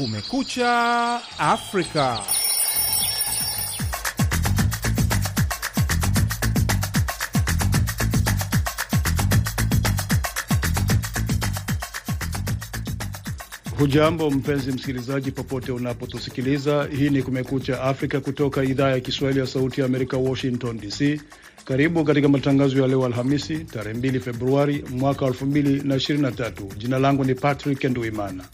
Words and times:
Kumekucha 0.00 1.20
Afrika. 1.38 2.20
Hujambo 13.78 14.30
mpenzi 14.30 14.72
msikilizaji, 14.72 15.30
popote 15.30 15.72
unapotusikiliza. 15.72 16.88
Hii 16.98 17.10
ni 17.10 17.22
Kumekucha 17.22 17.82
Afrika 17.82 18.20
kutoka 18.20 18.64
idhaa 18.64 18.90
ya 18.90 19.00
Kiswahili 19.00 19.40
ya 19.40 19.46
Sauti 19.46 19.80
ya 19.80 19.86
Amerika, 19.86 20.16
Washington 20.16 20.78
DC. 20.80 21.20
Karibu 21.64 22.04
katika 22.04 22.28
matangazo 22.28 22.80
ya 22.82 22.86
leo 22.88 23.04
Alhamisi, 23.06 23.58
tarehe 23.58 23.98
2 23.98 24.20
Februari 24.20 24.84
mwaka 24.90 25.26
2023. 25.26 26.52
Jina 26.78 26.98
langu 26.98 27.24
ni 27.24 27.34
Patrick 27.34 27.84
Nduimana 27.84 28.44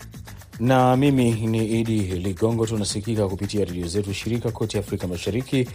na 0.60 0.96
mimi 0.96 1.32
ni 1.32 1.66
Idi 1.80 2.00
Ligongo. 2.00 2.66
Tunasikika 2.66 3.28
kupitia 3.28 3.64
redio 3.64 3.86
zetu 3.88 4.14
shirika 4.14 4.50
kote 4.50 4.78
Afrika 4.78 5.06
Mashariki 5.08 5.68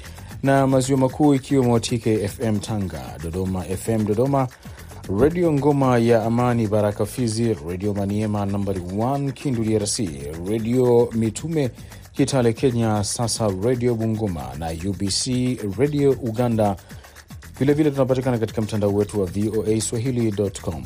na 0.44 0.68
Maziwa 0.68 1.00
Makuu, 1.00 1.34
ikiwemo 1.36 1.80
TKFM 1.80 2.60
Tanga, 2.60 3.18
Dodoma 3.24 3.64
FM 3.64 4.06
Dodoma, 4.06 4.48
Redio 5.20 5.54
Ngoma 5.54 5.98
ya 5.98 6.24
Amani 6.26 6.68
Baraka 6.68 7.06
Fizi, 7.06 7.54
Redio 7.68 7.94
Maniema 7.94 8.46
nambari 8.46 8.80
1 8.80 9.32
Kindu 9.32 9.64
DRC, 9.64 10.00
Redio 10.48 11.10
Mitume 11.16 11.70
Kitale 12.14 12.54
Kenya, 12.54 13.04
sasa 13.04 13.48
Redio 13.64 13.96
Bungoma 13.96 14.46
na 14.60 14.72
UBC 14.90 15.28
Redio 15.78 16.12
Uganda. 16.12 16.76
Vilevile 17.60 17.92
tunapatikana 17.92 18.38
katika 18.38 18.62
mtandao 18.62 18.94
wetu 18.94 19.20
wa 19.22 19.26
VOA 19.26 19.82
Swahili.com. 19.82 20.84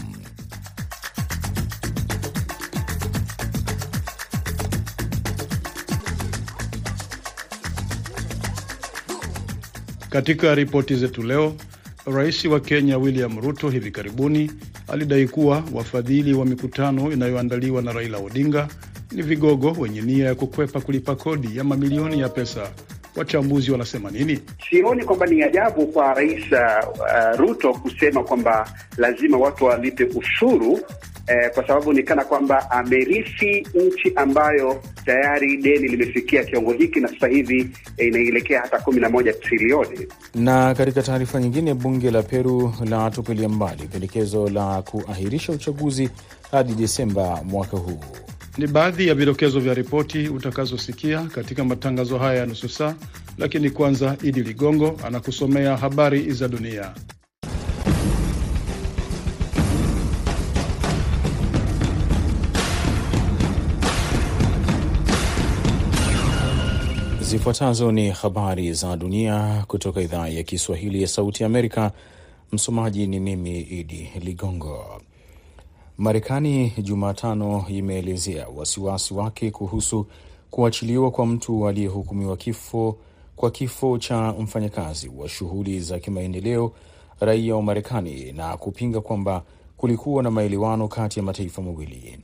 Katika 10.15 10.55
ripoti 10.55 10.95
zetu 10.95 11.23
leo, 11.23 11.53
rais 12.05 12.45
wa 12.45 12.59
Kenya 12.59 12.97
William 12.97 13.41
Ruto 13.41 13.69
hivi 13.69 13.91
karibuni 13.91 14.51
alidai 14.87 15.27
kuwa 15.27 15.63
wafadhili 15.73 16.33
wa 16.33 16.45
mikutano 16.45 17.11
inayoandaliwa 17.11 17.81
na 17.81 17.91
Raila 17.93 18.17
Odinga 18.17 18.67
ni 19.11 19.21
vigogo 19.21 19.71
wenye 19.79 20.01
nia 20.01 20.25
ya 20.25 20.35
kukwepa 20.35 20.81
kulipa 20.81 21.15
kodi 21.15 21.57
ya 21.57 21.63
mamilioni 21.63 22.19
ya 22.19 22.29
pesa. 22.29 22.69
Wachambuzi 23.15 23.71
wanasema 23.71 24.11
nini? 24.11 24.39
Sioni 24.69 25.03
kwamba 25.03 25.25
ni 25.25 25.43
ajabu 25.43 25.87
kwa 25.87 26.13
rais 26.13 26.43
uh, 26.51 27.37
Ruto 27.39 27.73
kusema 27.73 28.23
kwamba 28.23 28.69
lazima 28.97 29.37
watu 29.37 29.65
walipe 29.65 30.03
ushuru 30.03 30.79
eh, 31.27 31.51
kwa 31.53 31.67
sababu 31.67 31.93
ni 31.93 32.03
kana 32.03 32.25
kwamba 32.25 32.71
amerithi 32.71 33.67
nchi 33.73 34.11
ambayo 34.15 34.81
tayari 35.05 35.57
deni 35.57 35.87
limefikia 35.87 36.43
kiwango 36.43 36.73
hiki 36.73 36.99
na 36.99 37.07
sasa 37.07 37.27
hivi 37.27 37.69
eh, 37.97 38.07
inaelekea 38.07 38.61
hata 38.61 38.79
kumi 38.79 38.99
na 39.01 39.09
moja 39.09 39.33
trilioni. 39.33 40.07
Na 40.35 40.75
katika 40.75 41.01
taarifa 41.01 41.39
nyingine, 41.39 41.73
bunge 41.73 42.11
la 42.11 42.23
Peru 42.23 42.73
la 42.89 43.11
tupilia 43.11 43.49
mbali 43.49 43.83
pendekezo 43.87 44.49
la 44.49 44.81
kuahirisha 44.81 45.51
uchaguzi 45.53 46.09
hadi 46.51 46.73
Desemba 46.73 47.43
mwaka 47.43 47.77
huu. 47.77 47.99
Ni 48.57 48.67
baadhi 48.67 49.07
ya 49.07 49.15
vidokezo 49.15 49.59
vya 49.59 49.73
ripoti 49.73 50.27
utakazosikia 50.29 51.21
katika 51.21 51.63
matangazo 51.65 52.17
haya 52.17 52.39
ya 52.39 52.45
nusu 52.45 52.69
saa, 52.69 52.93
lakini 53.37 53.69
kwanza 53.69 54.17
Idi 54.23 54.43
Ligongo 54.43 54.99
anakusomea 55.05 55.77
habari 55.77 56.31
za 56.31 56.47
dunia. 56.47 56.93
Zifuatazo 67.25 67.91
ni 67.91 68.09
habari 68.09 68.73
za 68.73 68.97
dunia 68.97 69.63
kutoka 69.67 70.01
idhaa 70.01 70.27
ya 70.27 70.43
Kiswahili 70.43 71.01
ya 71.01 71.07
Sauti 71.07 71.43
ya 71.43 71.47
Amerika. 71.47 71.91
Msomaji 72.51 73.07
ni 73.07 73.19
mimi 73.19 73.61
Idi 73.61 74.09
Ligongo. 74.21 75.01
Marekani 75.97 76.73
Jumatano 76.77 77.65
imeelezea 77.69 78.47
wasiwasi 78.47 79.13
wake 79.13 79.51
kuhusu 79.51 80.07
kuachiliwa 80.51 81.11
kwa 81.11 81.25
mtu 81.25 81.67
aliyehukumiwa 81.67 82.37
kifo 82.37 82.97
kwa 83.35 83.51
kifo 83.51 83.97
cha 83.97 84.33
mfanyakazi 84.39 85.09
wa 85.17 85.29
shughuli 85.29 85.79
za 85.79 85.99
kimaendeleo 85.99 86.71
raia 87.19 87.55
wa 87.55 87.61
Marekani 87.61 88.31
na 88.31 88.57
kupinga 88.57 89.01
kwamba 89.01 89.43
kulikuwa 89.77 90.23
na 90.23 90.31
maelewano 90.31 90.87
kati 90.87 91.19
ya 91.19 91.23
mataifa 91.25 91.61
mawili. 91.61 92.19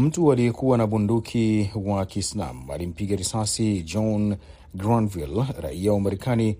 Mtu 0.00 0.32
aliyekuwa 0.32 0.78
na 0.78 0.86
bunduki 0.86 1.70
wa 1.84 2.06
Kiislam 2.06 2.70
alimpiga 2.70 3.16
risasi 3.16 3.82
John 3.82 4.36
Granville, 4.74 5.44
raia 5.62 5.92
wa 5.92 6.00
Marekani 6.00 6.56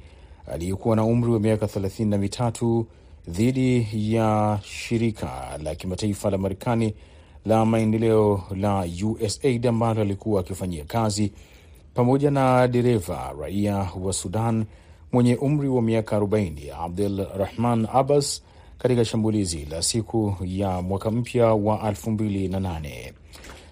aliyekuwa 0.53 0.97
na 0.97 1.05
umri 1.05 1.33
wa 1.33 1.41
miaka 1.41 1.67
thelathini 1.67 2.11
na 2.11 2.19
mitatu 2.19 2.87
dhidi 3.29 3.89
ya 4.15 4.59
shirika 4.63 5.59
la 5.63 5.75
kimataifa 5.75 6.31
la 6.31 6.39
Marekani 6.39 6.95
la 7.47 7.65
maendeleo 7.65 8.43
la 8.57 8.87
USAID 9.05 9.67
ambalo 9.67 10.01
alikuwa 10.01 10.41
akifanyia 10.41 10.85
kazi 10.85 11.33
pamoja 11.95 12.31
na 12.31 12.69
dereva 12.69 13.35
raia 13.41 13.91
wa 14.03 14.13
Sudan 14.13 14.65
mwenye 15.13 15.37
umri 15.37 15.69
wa 15.69 15.83
miaka 15.83 16.19
40 16.19 16.85
Abdul 16.85 17.27
Rahman 17.39 17.89
Abbas 17.93 18.43
katika 18.79 19.05
shambulizi 19.05 19.65
la 19.71 19.83
siku 19.83 20.37
ya 20.45 20.83
mwaka 20.83 21.11
mpya 21.11 21.47
wa 21.55 21.77
2008. 21.91 23.13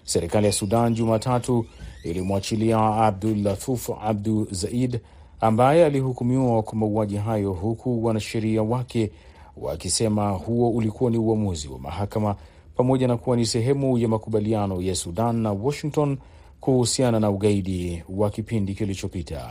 Serikali 0.09 0.45
ya 0.47 0.51
Sudan 0.53 0.93
Jumatatu 0.93 1.65
ilimwachilia 2.03 2.77
Abdul 2.79 3.43
Latuf 3.43 3.89
Abdu 4.01 4.47
Zaid 4.51 4.99
ambaye 5.41 5.85
alihukumiwa 5.85 6.63
kwa 6.63 6.75
mauaji 6.75 7.17
hayo, 7.17 7.53
huku 7.53 8.05
wanasheria 8.05 8.63
wake 8.63 9.11
wakisema 9.57 10.29
huo 10.29 10.69
ulikuwa 10.69 11.11
ni 11.11 11.17
uamuzi 11.17 11.67
wa 11.67 11.79
mahakama 11.79 12.35
pamoja 12.75 13.07
na 13.07 13.17
kuwa 13.17 13.37
ni 13.37 13.45
sehemu 13.45 13.97
ya 13.97 14.07
makubaliano 14.07 14.81
ya 14.81 14.95
Sudan 14.95 15.35
na 15.35 15.51
Washington 15.51 16.17
kuhusiana 16.59 17.19
na 17.19 17.29
ugaidi 17.29 18.03
wa 18.09 18.29
kipindi 18.29 18.75
kilichopita. 18.75 19.49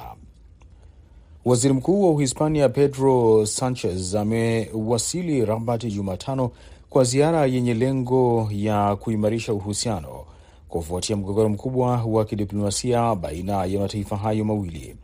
Waziri 1.45 1.75
Mkuu 1.75 2.03
wa 2.05 2.11
Uhispania 2.11 2.69
Pedro 2.69 3.47
Sanchez 3.47 4.15
amewasili 4.15 5.45
Rabat 5.45 5.85
Jumatano 5.87 6.51
kwa 6.91 7.05
ziara 7.05 7.47
yenye 7.47 7.75
lengo 7.75 8.49
ya 8.53 8.97
kuimarisha 8.97 9.53
uhusiano 9.55 10.25
kufuatia 10.69 11.17
mgogoro 11.17 11.49
mkubwa 11.49 12.05
wa 12.05 12.25
kidiplomasia 12.25 13.15
baina 13.15 13.65
ya 13.65 13.81
mataifa 13.81 14.17
hayo 14.17 14.45
mawili. 14.45 14.97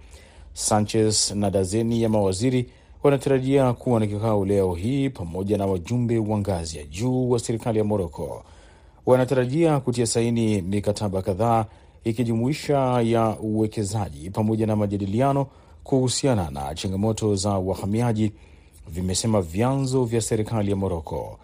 Sanchez 0.52 1.30
na 1.30 1.50
dazeni 1.50 2.02
ya 2.02 2.08
mawaziri 2.08 2.68
wanatarajia 3.02 3.72
kuwa 3.72 4.00
na 4.00 4.06
kikao 4.06 4.44
leo 4.44 4.74
hii 4.74 5.08
pamoja 5.10 5.58
na 5.58 5.66
wajumbe 5.66 6.18
wa 6.18 6.38
ngazi 6.38 6.78
ya 6.78 6.84
juu 6.84 7.30
wa 7.30 7.38
serikali 7.38 7.78
ya 7.78 7.84
Moroko. 7.84 8.44
Wanatarajia 9.06 9.80
kutia 9.80 10.06
saini 10.06 10.62
mikataba 10.62 11.22
kadhaa 11.22 11.64
ikijumuisha 12.04 12.78
ya 13.02 13.36
uwekezaji 13.40 14.30
pamoja 14.30 14.66
na 14.66 14.76
majadiliano 14.76 15.46
kuhusiana 15.84 16.50
na 16.50 16.74
changamoto 16.74 17.36
za 17.36 17.50
wahamiaji, 17.50 18.32
vimesema 18.88 19.42
vyanzo 19.42 20.04
vya 20.04 20.20
serikali 20.20 20.70
ya 20.70 20.76
Moroko. 20.76 21.38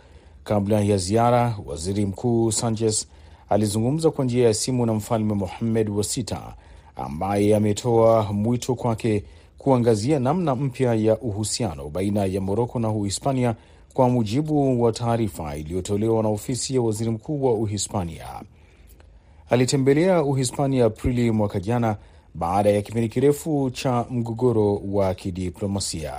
Kabla 0.44 0.80
ya 0.80 0.97
ziara, 0.97 1.56
waziri 1.66 2.06
mkuu 2.06 2.53
Sanchez 2.53 3.06
alizungumza 3.50 4.10
kwa 4.10 4.24
njia 4.24 4.46
ya 4.46 4.54
simu 4.54 4.86
na 4.86 4.94
mfalme 4.94 5.34
Mohammed 5.34 5.88
wa 5.90 6.04
sita 6.04 6.54
ambaye 6.96 7.56
ametoa 7.56 8.32
mwito 8.32 8.74
kwake 8.74 9.24
kuangazia 9.58 10.18
namna 10.18 10.54
mpya 10.54 10.94
ya 10.94 11.18
uhusiano 11.18 11.88
baina 11.88 12.24
ya 12.24 12.40
Moroko 12.40 12.78
na 12.78 12.90
Uhispania, 12.90 13.54
kwa 13.94 14.08
mujibu 14.08 14.82
wa 14.82 14.92
taarifa 14.92 15.56
iliyotolewa 15.56 16.22
na 16.22 16.28
ofisi 16.28 16.74
ya 16.74 16.80
waziri 16.82 17.10
mkuu 17.10 17.44
wa 17.44 17.52
Uhispania. 17.54 18.26
Alitembelea 19.50 20.22
Uhispania 20.22 20.84
Aprili 20.84 21.30
mwaka 21.30 21.60
jana 21.60 21.96
baada 22.34 22.70
ya 22.70 22.82
kipindi 22.82 23.08
kirefu 23.08 23.70
cha 23.70 24.06
mgogoro 24.10 24.76
wa 24.76 25.14
kidiplomasia. 25.14 26.14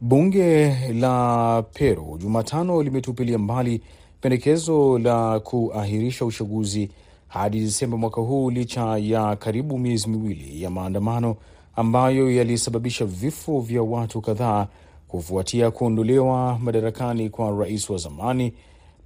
Bunge 0.00 0.74
la 0.92 1.64
Peru 1.74 2.18
Jumatano 2.18 2.82
limetupilia 2.82 3.38
mbali 3.38 3.80
pendekezo 4.22 4.98
la 4.98 5.40
kuahirisha 5.40 6.24
uchaguzi 6.24 6.90
hadi 7.28 7.60
Desemba 7.60 7.96
mwaka 7.96 8.20
huu 8.20 8.50
licha 8.50 8.98
ya 8.98 9.36
karibu 9.36 9.78
miezi 9.78 10.08
miwili 10.08 10.62
ya 10.62 10.70
maandamano 10.70 11.36
ambayo 11.76 12.30
yalisababisha 12.30 13.04
vifo 13.04 13.60
vya 13.60 13.82
watu 13.82 14.20
kadhaa 14.20 14.68
kufuatia 15.08 15.70
kuondolewa 15.70 16.58
madarakani 16.58 17.30
kwa 17.30 17.50
rais 17.50 17.90
wa 17.90 17.98
zamani 17.98 18.52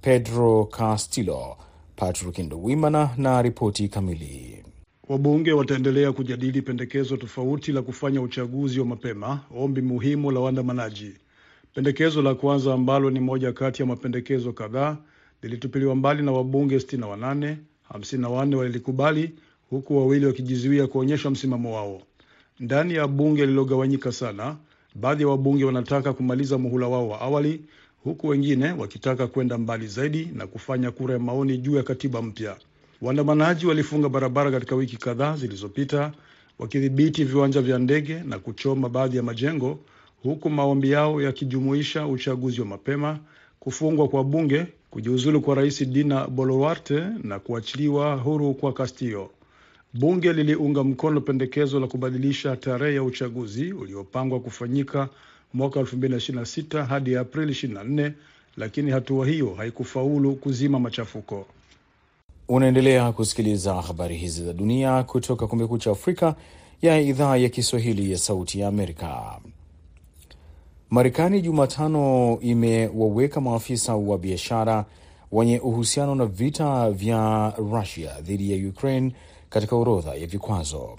Pedro 0.01 0.65
Castillo. 0.65 1.57
Patrick 1.95 2.37
Nduwimana 2.39 3.09
na 3.17 3.41
ripoti 3.41 3.87
kamili. 3.89 4.63
Wabunge 5.09 5.51
wataendelea 5.53 6.11
kujadili 6.11 6.61
pendekezo 6.61 7.17
tofauti 7.17 7.71
la 7.71 7.81
kufanya 7.81 8.21
uchaguzi 8.21 8.79
wa 8.79 8.85
mapema, 8.85 9.39
ombi 9.57 9.81
muhimu 9.81 10.31
la 10.31 10.39
waandamanaji. 10.39 11.11
Pendekezo 11.77 12.21
la 12.21 12.35
kwanza 12.35 12.73
ambalo 12.73 13.09
ni 13.09 13.19
moja 13.19 13.51
kati 13.53 13.81
ya 13.81 13.85
mapendekezo 13.85 14.53
kadhaa 14.53 14.97
lilitupiliwa 15.41 15.95
mbali 15.95 16.23
na 16.23 16.31
wabunge 16.31 16.77
68 16.77 17.55
hamsini 17.89 18.21
na 18.21 18.29
wanne 18.29 18.55
walilikubali 18.55 19.31
huku 19.69 19.97
wawili 19.97 20.25
wakijizuia 20.25 20.87
kuonyesha 20.87 21.29
msimamo 21.29 21.75
wao. 21.75 22.01
Ndani 22.59 22.93
ya 22.93 23.07
bunge 23.07 23.41
lililogawanyika 23.45 24.11
sana, 24.11 24.55
baadhi 24.95 25.23
ya 25.23 25.29
wabunge 25.29 25.65
wanataka 25.65 26.13
kumaliza 26.13 26.57
muhula 26.57 26.87
wao 26.87 27.09
wa 27.09 27.21
awali, 27.21 27.61
huku 28.03 28.27
wengine 28.27 28.71
wakitaka 28.71 29.27
kwenda 29.27 29.57
mbali 29.57 29.87
zaidi 29.87 30.29
na 30.33 30.47
kufanya 30.47 30.91
kura 30.91 31.13
ya 31.13 31.19
maoni 31.19 31.57
juu 31.57 31.75
ya 31.75 31.83
katiba 31.83 32.21
mpya. 32.21 32.55
Waandamanaji 33.01 33.65
walifunga 33.65 34.09
barabara 34.09 34.51
katika 34.51 34.75
wiki 34.75 34.97
kadhaa 34.97 35.35
zilizopita, 35.37 36.11
wakidhibiti 36.59 37.23
viwanja 37.23 37.61
vya 37.61 37.77
ndege 37.79 38.19
na 38.25 38.39
kuchoma 38.39 38.89
baadhi 38.89 39.17
ya 39.17 39.23
majengo, 39.23 39.79
huku 40.23 40.49
maombi 40.49 40.91
yao 40.91 41.21
yakijumuisha 41.21 42.07
uchaguzi 42.07 42.61
wa 42.61 42.67
mapema, 42.67 43.19
kufungwa 43.59 44.07
kwa 44.07 44.23
bunge, 44.23 44.65
kujiuzulu 44.91 45.41
kwa 45.41 45.55
rais 45.55 45.83
Dina 45.85 46.27
Boluarte 46.27 47.03
na 47.23 47.39
kuachiliwa 47.39 48.15
huru 48.15 48.53
kwa 48.53 48.73
Castillo. 48.73 49.29
Bunge 49.93 50.33
liliunga 50.33 50.83
mkono 50.83 51.21
pendekezo 51.21 51.79
la 51.79 51.87
kubadilisha 51.87 52.55
tarehe 52.55 52.95
ya 52.95 53.03
uchaguzi 53.03 53.73
uliopangwa 53.73 54.39
kufanyika 54.39 55.09
mwaka 55.53 55.79
2026 55.79 56.85
hadi 56.85 57.15
Aprili 57.17 57.51
24, 57.53 58.11
lakini 58.57 58.91
hatua 58.91 59.27
hiyo 59.27 59.53
haikufaulu 59.57 60.35
kuzima 60.35 60.79
machafuko. 60.79 61.45
Unaendelea 62.47 63.11
kusikiliza 63.11 63.73
habari 63.81 64.15
hizi 64.17 64.45
za 64.45 64.53
dunia 64.53 65.03
kutoka 65.03 65.47
Kumekucha 65.47 65.91
Afrika 65.91 66.35
ya 66.81 66.99
idhaa 67.01 67.37
ya 67.37 67.49
Kiswahili 67.49 68.11
ya 68.11 68.17
Sauti 68.17 68.59
ya 68.59 68.67
Amerika. 68.67 69.39
Marekani 70.89 71.41
Jumatano 71.41 72.37
imewaweka 72.41 73.41
maafisa 73.41 73.95
wa 73.95 74.17
biashara 74.17 74.85
wenye 75.31 75.59
uhusiano 75.59 76.15
na 76.15 76.25
vita 76.25 76.91
vya 76.91 77.53
Rusia 77.57 78.21
dhidi 78.21 78.51
ya 78.63 78.69
Ukraine 78.69 79.11
katika 79.49 79.75
orodha 79.75 80.15
ya 80.15 80.27
vikwazo. 80.27 80.97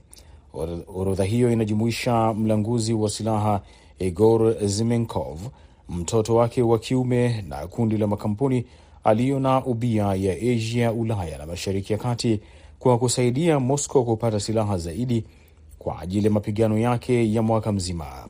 Orodha 0.97 1.25
hiyo 1.25 1.53
inajumuisha 1.53 2.35
mlanguzi 2.35 2.95
wa 2.95 3.11
silaha 3.11 3.61
Igor 3.99 4.67
Zimenkov, 4.67 5.41
mtoto 5.89 6.35
wake 6.35 6.63
wa 6.63 6.79
kiume 6.79 7.43
na 7.49 7.67
kundi 7.67 7.97
la 7.99 8.07
makampuni 8.07 8.65
aliyo 9.05 9.41
na 9.41 9.65
ubia 9.65 10.05
ya 10.15 10.35
Asia, 10.57 10.93
Ulaya 10.93 11.39
na 11.39 11.47
Mashariki 11.47 11.93
ya 11.93 11.99
Kati 11.99 12.41
kwa 12.79 12.99
kusaidia 12.99 13.61
Moscow 13.61 14.05
kupata 14.05 14.41
silaha 14.41 14.79
zaidi 14.79 15.25
kwa 15.79 16.01
ajili 16.01 16.25
ya 16.27 16.31
mapigano 16.33 16.79
yake 16.79 17.33
ya 17.33 17.43
mwaka 17.43 17.73
mzima. 17.73 18.29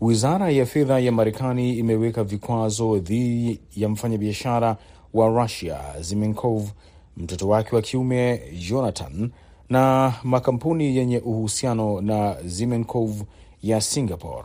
Wizara 0.00 0.50
ya 0.50 0.66
fedha 0.66 0.98
ya 0.98 1.12
Marekani 1.12 1.78
imeweka 1.78 2.24
vikwazo 2.24 2.98
dhidi 2.98 3.60
ya 3.76 3.88
mfanyabiashara 3.88 4.76
wa 5.14 5.28
Russia 5.28 5.80
Zimenkov, 6.00 6.68
mtoto 7.16 7.48
wake 7.48 7.76
wa 7.76 7.82
kiume 7.82 8.42
Jonathan 8.68 9.30
na 9.70 10.14
makampuni 10.24 10.96
yenye 10.96 11.18
uhusiano 11.18 12.00
na 12.00 12.36
Zimenkov 12.44 13.22
ya 13.62 13.80
Singapore, 13.80 14.44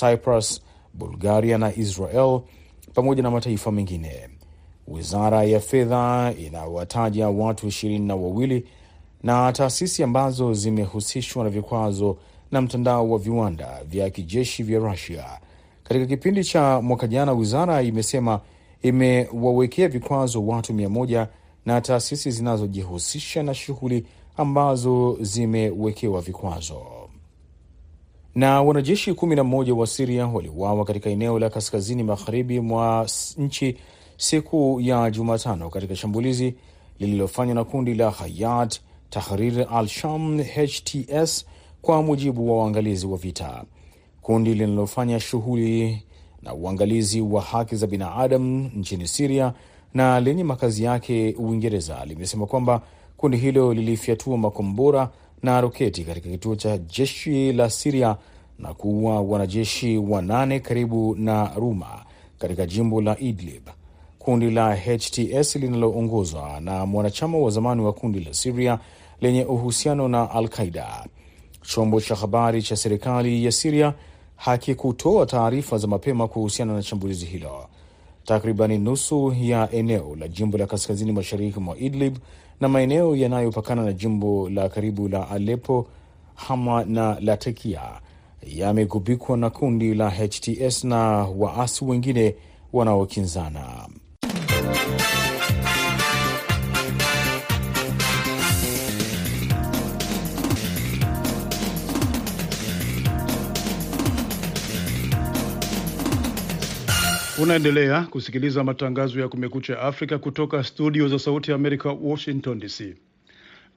Cyprus, 0.00 0.62
Bulgaria 0.94 1.58
na 1.58 1.74
Israel 1.76 2.40
pamoja 2.94 3.22
na 3.22 3.30
mataifa 3.30 3.72
mengine. 3.72 4.28
Wizara 4.88 5.44
ya 5.44 5.60
fedha 5.60 6.34
inawataja 6.38 7.28
watu 7.28 7.66
ishirini 7.66 8.06
na 8.06 8.16
wawili 8.16 8.66
na 9.22 9.52
taasisi 9.52 10.02
ambazo 10.02 10.54
zimehusishwa 10.54 11.44
na 11.44 11.50
vikwazo 11.50 12.16
na 12.52 12.60
mtandao 12.60 13.10
wa 13.10 13.18
viwanda 13.18 13.80
vya 13.84 14.10
kijeshi 14.10 14.62
vya 14.62 14.78
Rusia. 14.78 15.24
Katika 15.84 16.06
kipindi 16.06 16.44
cha 16.44 16.80
mwaka 16.80 17.06
jana, 17.06 17.32
wizara 17.32 17.82
imesema 17.82 18.40
imewawekea 18.82 19.88
vikwazo 19.88 20.46
watu 20.46 20.74
mia 20.74 20.88
moja 20.88 21.28
na 21.66 21.80
taasisi 21.80 22.30
zinazojihusisha 22.30 23.42
na 23.42 23.54
shughuli 23.54 24.06
ambazo 24.36 25.18
zimewekewa 25.20 26.20
vikwazo. 26.20 26.82
Na 28.34 28.62
wanajeshi 28.62 29.14
kumi 29.14 29.36
na 29.36 29.44
mmoja 29.44 29.74
wa 29.74 29.86
Siria 29.86 30.26
waliuawa 30.26 30.84
katika 30.84 31.10
eneo 31.10 31.38
la 31.38 31.50
kaskazini 31.50 32.02
magharibi 32.02 32.60
mwa 32.60 33.06
nchi 33.38 33.76
siku 34.16 34.78
ya 34.82 35.10
Jumatano 35.10 35.70
katika 35.70 35.96
shambulizi 35.96 36.54
lililofanywa 36.98 37.54
na 37.54 37.64
kundi 37.64 37.94
la 37.94 38.10
Hayat 38.10 38.80
Tahrir 39.10 39.66
al-Sham 39.70 40.42
HTS, 40.42 41.46
kwa 41.82 42.02
mujibu 42.02 42.50
wa 42.50 42.56
uangalizi 42.64 43.06
wa 43.06 43.16
vita. 43.18 43.64
Kundi 44.22 44.54
linalofanya 44.54 45.20
shughuli 45.20 46.02
na 46.42 46.54
uangalizi 46.54 47.20
wa 47.20 47.42
haki 47.42 47.76
za 47.76 47.86
binadamu 47.86 48.70
nchini 48.76 49.08
Siria 49.08 49.52
na 49.94 50.20
lenye 50.20 50.44
makazi 50.44 50.84
yake 50.84 51.34
Uingereza 51.38 52.04
limesema 52.04 52.46
kwamba 52.46 52.82
kundi 53.16 53.36
hilo 53.36 53.74
lilifyatua 53.74 54.36
makombora 54.38 55.10
na 55.42 55.60
roketi 55.60 56.04
katika 56.04 56.28
kituo 56.28 56.56
cha 56.56 56.78
jeshi 56.78 57.52
la 57.52 57.70
Siria 57.70 58.16
na 58.58 58.74
kuua 58.74 59.20
wanajeshi 59.20 59.98
wanane 59.98 60.60
karibu 60.60 61.14
na 61.18 61.52
Ruma 61.56 62.04
katika 62.38 62.66
jimbo 62.66 63.00
la 63.00 63.18
Idlib. 63.20 63.68
Kundi 64.18 64.50
la 64.50 64.76
HTS 64.76 65.56
linaloongozwa 65.56 66.60
na 66.60 66.86
mwanachama 66.86 67.38
wa 67.38 67.50
zamani 67.50 67.82
wa 67.82 67.92
kundi 67.92 68.20
la 68.20 68.34
Siria 68.34 68.78
lenye 69.20 69.44
uhusiano 69.44 70.08
na 70.08 70.30
Al 70.30 70.48
Qaida. 70.48 71.06
Chombo 71.70 72.00
cha 72.00 72.14
habari 72.14 72.62
cha 72.62 72.76
serikali 72.76 73.44
ya 73.44 73.52
Siria 73.52 73.94
hakikutoa 74.36 75.26
taarifa 75.26 75.78
za 75.78 75.86
mapema 75.86 76.28
kuhusiana 76.28 76.72
na 76.74 76.82
shambulizi 76.82 77.26
hilo. 77.26 77.66
Takribani 78.24 78.78
nusu 78.78 79.34
ya 79.40 79.72
eneo 79.72 80.16
la 80.16 80.28
jimbo 80.28 80.58
la 80.58 80.66
kaskazini 80.66 81.12
mashariki 81.12 81.60
mwa 81.60 81.78
Idlib 81.78 82.16
na 82.60 82.68
maeneo 82.68 83.16
yanayopakana 83.16 83.82
na 83.82 83.92
jimbo 83.92 84.50
la 84.50 84.68
karibu 84.68 85.08
la 85.08 85.28
Alepo, 85.30 85.86
Hama 86.34 86.84
na 86.84 87.20
Latakia 87.20 87.80
yamegubikwa 88.46 89.36
na 89.36 89.50
kundi 89.50 89.94
la 89.94 90.10
HTS 90.10 90.84
na 90.84 90.98
waasi 91.24 91.84
wengine 91.84 92.34
wanaokinzana. 92.72 93.88
Unaendelea 107.42 108.02
kusikiliza 108.02 108.64
matangazo 108.64 109.20
ya 109.20 109.28
Kumekucha 109.28 109.80
Afrika 109.80 110.18
kutoka 110.18 110.64
studio 110.64 111.08
za 111.08 111.18
Sauti 111.18 111.50
ya 111.50 111.54
Amerika, 111.54 111.92
Washington 112.02 112.58
DC. 112.58 112.94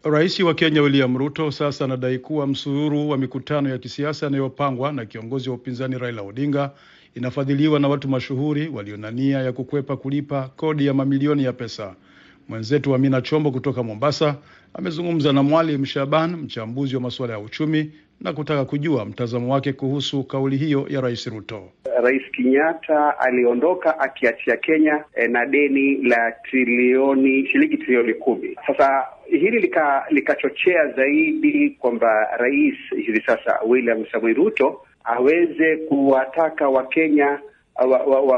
Rais 0.03 0.39
wa 0.39 0.53
Kenya 0.53 0.81
William 0.81 1.17
Ruto 1.17 1.51
sasa 1.51 1.85
anadai 1.85 2.19
kuwa 2.19 2.47
msururu 2.47 3.09
wa 3.09 3.17
mikutano 3.17 3.69
ya 3.69 3.77
kisiasa 3.77 4.27
inayopangwa 4.27 4.91
na 4.91 5.05
kiongozi 5.05 5.49
wa 5.49 5.55
upinzani 5.55 5.97
Raila 5.97 6.21
Odinga 6.21 6.71
inafadhiliwa 7.15 7.79
na 7.79 7.87
watu 7.87 8.07
mashuhuri 8.09 8.67
walio 8.67 8.97
na 8.97 9.11
nia 9.11 9.39
ya 9.41 9.51
kukwepa 9.51 9.97
kulipa 9.97 10.49
kodi 10.55 10.85
ya 10.85 10.93
mamilioni 10.93 11.43
ya 11.43 11.53
pesa. 11.53 11.95
Mwenzetu 12.47 12.95
Amina 12.95 13.21
Chombo 13.21 13.51
kutoka 13.51 13.83
Mombasa 13.83 14.35
amezungumza 14.73 15.33
na 15.33 15.43
Mwalim 15.43 15.85
Shaban, 15.85 16.35
mchambuzi 16.35 16.95
wa 16.95 17.01
masuala 17.01 17.33
ya 17.33 17.39
uchumi, 17.39 17.91
na 18.23 18.33
kutaka 18.33 18.65
kujua 18.65 19.05
mtazamo 19.05 19.53
wake 19.53 19.73
kuhusu 19.73 20.23
kauli 20.23 20.57
hiyo 20.57 20.85
ya 20.89 21.01
Rais 21.01 21.27
Ruto. 21.27 21.69
Rais 22.03 22.21
Kenyatta 22.31 23.19
aliondoka 23.19 23.99
akiachia 23.99 24.57
Kenya 24.57 25.03
eh, 25.15 25.29
na 25.29 25.45
deni 25.45 25.95
la 25.95 26.31
trilioni 26.31 27.47
shilingi 27.47 27.77
trilioni 27.77 28.13
kumi. 28.13 28.57
Sasa 28.67 29.05
hili 29.29 29.71
likachochea 30.09 30.83
lika 30.83 30.95
zaidi 30.95 31.69
kwamba 31.69 32.37
rais 32.37 32.75
hivi 33.05 33.21
sasa 33.25 33.59
William 33.65 34.05
Samoei 34.11 34.33
Ruto 34.33 34.81
aweze 35.03 35.77
kuwataka 35.77 36.69
Wakenya 36.69 37.39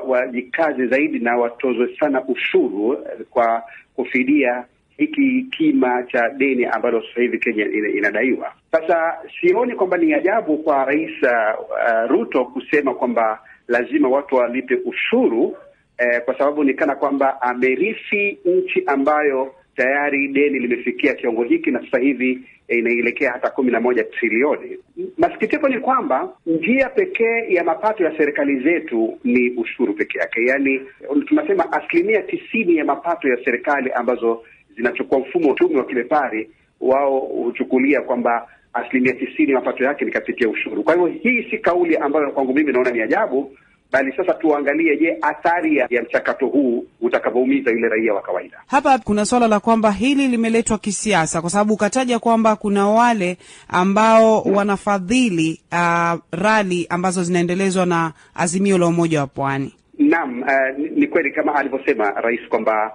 wajikaze 0.09 0.81
wa, 0.81 0.83
wa, 0.83 0.87
wa 0.87 0.89
zaidi 0.89 1.19
na 1.19 1.37
watozwe 1.37 1.97
sana 1.99 2.23
ushuru 2.27 2.97
kwa 3.29 3.63
kufidia 3.95 4.65
hiki 4.97 5.45
kima 5.57 6.03
cha 6.03 6.29
deni 6.29 6.65
ambalo 6.65 7.01
sasa 7.01 7.21
hivi 7.21 7.39
Kenya 7.39 7.65
inadaiwa. 7.97 8.53
Sasa 8.71 9.17
sioni 9.41 9.75
kwamba 9.75 9.97
ni 9.97 10.13
ajabu 10.13 10.57
kwa 10.57 10.85
rais 10.85 11.11
uh, 11.23 12.09
Ruto 12.09 12.45
kusema 12.45 12.93
kwamba 12.93 13.39
lazima 13.67 14.09
watu 14.09 14.35
walipe 14.35 14.75
ushuru 14.85 15.57
eh, 15.97 16.21
kwa 16.25 16.37
sababu 16.37 16.63
ni 16.63 16.73
kana 16.73 16.95
kwamba 16.95 17.41
amerithi 17.41 18.37
nchi 18.45 18.83
ambayo 18.85 19.55
tayari 19.75 20.27
deni 20.27 20.59
limefikia 20.59 21.13
kiwango 21.13 21.43
hiki 21.43 21.71
na 21.71 21.81
sasa 21.85 21.97
hivi 21.99 22.39
eh, 22.67 22.77
inaelekea 22.79 23.31
hata 23.31 23.49
kumi 23.49 23.71
na 23.71 23.79
moja 23.79 24.03
trilioni. 24.03 24.77
Masikitiko 25.17 25.69
ni 25.69 25.79
kwamba 25.79 26.29
njia 26.45 26.89
pekee 26.89 27.45
ya 27.53 27.63
mapato 27.63 28.03
ya 28.03 28.17
serikali 28.17 28.59
zetu 28.59 29.17
ni 29.23 29.49
ushuru 29.49 29.93
peke 29.93 30.19
yake, 30.19 30.45
yaani 30.45 30.81
tunasema 31.27 31.71
asilimia 31.71 32.21
tisini 32.21 32.75
ya 32.77 32.85
mapato 32.85 33.27
ya 33.29 33.37
serikali 33.45 33.91
ambazo 33.91 34.43
zinachukua 34.75 35.19
mfumo 35.19 35.47
wa 35.47 35.53
uchumi 35.53 35.75
wa 35.75 35.85
kibepari, 35.85 36.49
wao 36.81 37.19
huchukulia 37.19 38.01
kwamba 38.01 38.47
asilimia 38.73 39.13
tisini 39.13 39.53
mapato 39.53 39.83
yake 39.83 40.05
ni 40.05 40.11
kapitia 40.11 40.49
ushuru. 40.49 40.83
Kwa 40.83 40.93
hivyo 40.93 41.07
hii 41.07 41.43
si 41.51 41.57
kauli 41.57 41.97
ambayo 41.97 42.31
kwangu 42.31 42.53
mimi 42.53 42.73
naona 42.73 42.91
ni 42.91 43.01
ajabu, 43.01 43.51
bali 43.91 44.13
sasa 44.17 44.33
tuangalie, 44.33 44.97
je, 44.97 45.17
athari 45.21 45.77
ya, 45.77 46.01
mchakato 46.03 46.47
huu 46.47 46.85
utakavyoumiza 47.01 47.71
yule 47.71 47.89
raia 47.89 48.13
wa 48.13 48.21
kawaida. 48.21 48.57
Hapa 48.67 48.97
kuna 48.97 49.25
suala 49.25 49.47
la 49.47 49.59
kwamba 49.59 49.91
hili 49.91 50.27
limeletwa 50.27 50.77
kisiasa, 50.77 51.41
kwa 51.41 51.49
sababu 51.49 51.73
ukataja 51.73 52.19
kwamba 52.19 52.55
kuna 52.55 52.89
wale 52.89 53.37
ambao 53.67 54.41
wanafadhili 54.41 55.61
uh, 55.71 56.19
rali 56.31 56.87
ambazo 56.89 57.23
zinaendelezwa 57.23 57.85
na 57.85 58.13
Azimio 58.35 58.77
la 58.77 58.87
Umoja 58.87 59.19
wa 59.19 59.27
Pwani. 59.27 59.73
Naam, 59.99 60.41
uh, 60.41 60.77
ni, 60.77 60.89
ni 60.89 61.07
kweli 61.07 61.31
kama 61.31 61.55
alivyosema 61.55 62.11
rais 62.11 62.41
kwamba 62.49 62.91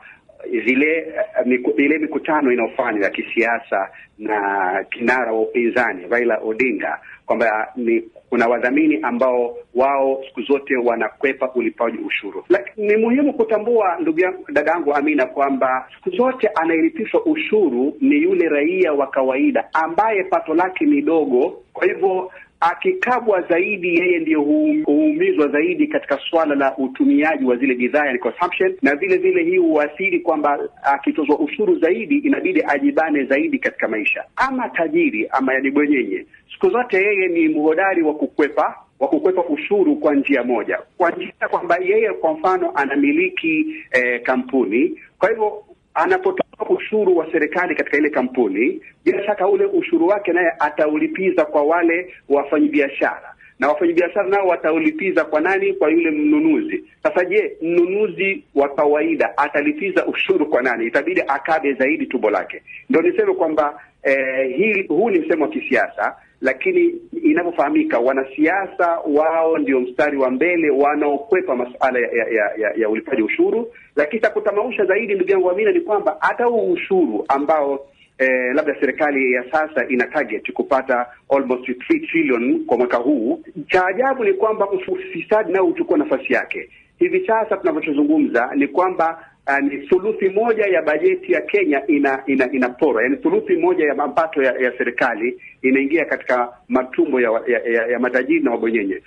zile 0.65 1.07
uh, 1.41 1.47
miku, 1.47 1.71
ile 1.71 1.99
mikutano 1.99 2.53
inayofanywa 2.53 3.05
ya 3.05 3.11
kisiasa 3.11 3.91
na 4.19 4.85
kinara 4.91 5.33
wa 5.33 5.41
upinzani 5.41 6.07
Raila 6.11 6.39
Odinga 6.45 6.99
kwamba 7.27 7.69
ni 7.77 8.03
kuna 8.31 8.47
wadhamini 8.49 8.99
ambao 9.03 9.57
wao 9.75 10.23
siku 10.29 10.43
zote 10.43 10.77
wanakwepa 10.77 11.51
ulipaji 11.55 11.99
ushuru. 11.99 12.45
Lakini 12.49 12.87
ni 12.89 12.97
muhimu 12.97 13.33
kutambua, 13.35 13.97
ndugu 14.01 14.21
yangu, 14.21 14.45
dada 14.53 14.71
yangu 14.71 14.95
Amina, 14.95 15.27
kwamba 15.27 15.89
siku 15.97 16.17
zote 16.17 16.47
anayelipishwa 16.49 17.25
ushuru 17.25 17.97
ni 18.01 18.23
yule 18.23 18.49
raia 18.49 18.93
wa 18.93 19.07
kawaida 19.07 19.69
ambaye 19.75 20.25
pato 20.25 20.55
lake 20.55 20.85
ni 20.85 21.03
dogo. 21.03 21.63
Kwa 21.73 21.87
hivyo 21.87 22.31
akikabwa 22.61 23.43
zaidi, 23.43 23.95
yeye 23.99 24.19
ndiyo 24.19 24.41
huumizwa 24.85 25.49
zaidi 25.49 25.87
katika 25.87 26.19
swala 26.31 26.55
la 26.55 26.77
utumiaji 26.77 27.45
wa 27.45 27.57
zile 27.57 27.75
bidhaa, 27.75 28.07
yani 28.07 28.19
consumption, 28.19 28.77
na 28.83 28.97
vile 28.97 29.17
vile 29.17 29.45
hii 29.45 29.57
huathiri 29.57 30.21
kwamba 30.21 30.59
akitozwa 30.83 31.39
ushuru 31.39 31.79
zaidi, 31.79 32.19
inabidi 32.19 32.63
ajibane 32.69 33.25
zaidi 33.25 33.59
katika 33.59 33.89
maisha. 33.89 34.25
Ama 34.37 34.69
tajiri 34.69 35.29
ama 35.31 35.55
yani 35.55 35.71
bwenyenye, 35.71 36.27
siku 36.53 36.71
zote 36.71 36.97
yeye 36.97 37.29
ni 37.29 37.49
mhodari 37.49 38.03
wa 38.03 38.15
kukwepa 38.15 38.75
wa 39.01 39.09
kukwepa 39.09 39.45
ushuru 39.45 39.97
kwa 39.97 40.15
njia 40.15 40.45
moja, 40.45 40.79
kwa 40.99 41.11
njia 41.11 41.49
kwamba 41.51 41.77
yeye 41.77 42.13
kwa 42.13 42.33
mfano 42.33 42.71
anamiliki 42.75 43.67
eh, 43.93 44.23
kampuni, 44.23 45.01
kwa 45.19 45.29
hivyo 45.29 45.65
anapotoa 45.95 46.47
ushuru 46.69 47.17
wa 47.17 47.33
serikali 47.33 47.75
katika 47.75 47.97
ile 47.99 48.11
kampuni, 48.11 48.81
bila 49.05 49.25
shaka 49.27 49.49
ule 49.49 49.65
ushuru 49.65 50.07
wake 50.07 50.33
naye 50.33 50.53
ataulipiza 50.59 51.45
kwa 51.45 51.63
wale 51.63 52.15
wafanyabiashara, 52.29 53.35
na 53.59 53.69
wafanyabiashara 53.69 54.29
nao 54.29 54.47
wataulipiza 54.47 55.25
kwa 55.25 55.41
nani? 55.41 55.73
Kwa 55.73 55.91
yule 55.91 56.11
mnunuzi. 56.11 56.85
Sasa 57.03 57.25
je, 57.25 57.57
mnunuzi 57.63 58.45
wa 58.55 58.69
kawaida 58.69 59.39
atalipiza 59.39 60.07
ushuru 60.07 60.47
kwa 60.47 60.63
nani? 60.63 60.87
Itabidi 60.87 61.21
akabe 61.27 61.73
zaidi 61.73 62.07
tumbo 62.07 62.31
lake. 62.31 62.63
Ndio 62.91 63.03
niseme 63.03 63.35
kwamba 63.35 63.81
eh, 64.03 64.57
hii 64.57 64.83
huu 64.83 65.11
ni 65.11 65.19
msemo 65.19 65.45
wa 65.45 65.51
kisiasa 65.51 66.17
lakini 66.41 66.95
inavyofahamika, 67.23 67.99
wanasiasa 67.99 68.99
wao 68.99 69.59
ndio 69.59 69.81
mstari 69.81 70.17
wa 70.19 70.31
mbele 70.31 70.71
wanaokwepa 70.71 71.57
masuala 71.57 71.99
ya, 71.99 72.07
ya, 72.13 72.51
ya, 72.59 72.73
ya 72.77 72.89
ulipaji 72.89 73.23
ushuru. 73.23 73.73
Lakini 73.97 74.23
cha 74.23 74.31
kutamausha 74.31 74.85
zaidi, 74.85 75.15
ndugu 75.15 75.31
yangu 75.31 75.51
Amina, 75.51 75.73
ni 75.73 75.81
kwamba 75.81 76.17
hata 76.21 76.45
huu 76.45 76.73
ushuru 76.73 77.25
ambao 77.29 77.87
eh, 78.19 78.55
labda 78.55 78.77
serikali 78.81 79.33
ya 79.33 79.45
sasa 79.53 79.89
ina 79.89 80.07
target 80.07 80.53
kupata 80.53 81.07
almost 81.37 81.69
3 81.69 82.07
trillion 82.11 82.65
kwa 82.67 82.79
mwaka 82.79 82.97
huu, 82.97 83.43
cha 83.69 83.87
ajabu 83.87 84.25
ni 84.25 84.33
kwamba 84.33 84.69
ufisadi 84.71 85.53
nao 85.53 85.65
huchukua 85.67 85.99
nafasi 85.99 86.33
yake. 86.33 86.71
Hivi 86.99 87.27
sasa 87.27 87.57
tunavyozungumza 87.57 88.51
ni 88.55 88.69
kwamba 88.69 89.25
ni 89.61 89.79
thuluthi 89.87 90.29
moja 90.29 90.67
ya 90.67 90.83
bajeti 90.83 91.33
ya 91.33 91.41
Kenya 91.41 91.87
ina 91.87 92.23
ina 92.27 92.53
inapora, 92.53 93.03
yani 93.03 93.17
thuluthi 93.17 93.57
moja 93.57 93.85
ya 93.87 93.95
mapato 93.95 94.43
ya, 94.43 94.53
ya 94.53 94.73
serikali 94.79 95.41
inaingia 95.63 96.05
katika 96.05 96.49
matumbo 96.69 97.21
ya, 97.21 97.31
ya, 97.47 97.59
ya, 97.73 97.87
ya 97.87 97.99
matajiri 97.99 98.41
na 98.41 98.51
wabonyenye. 98.51 99.03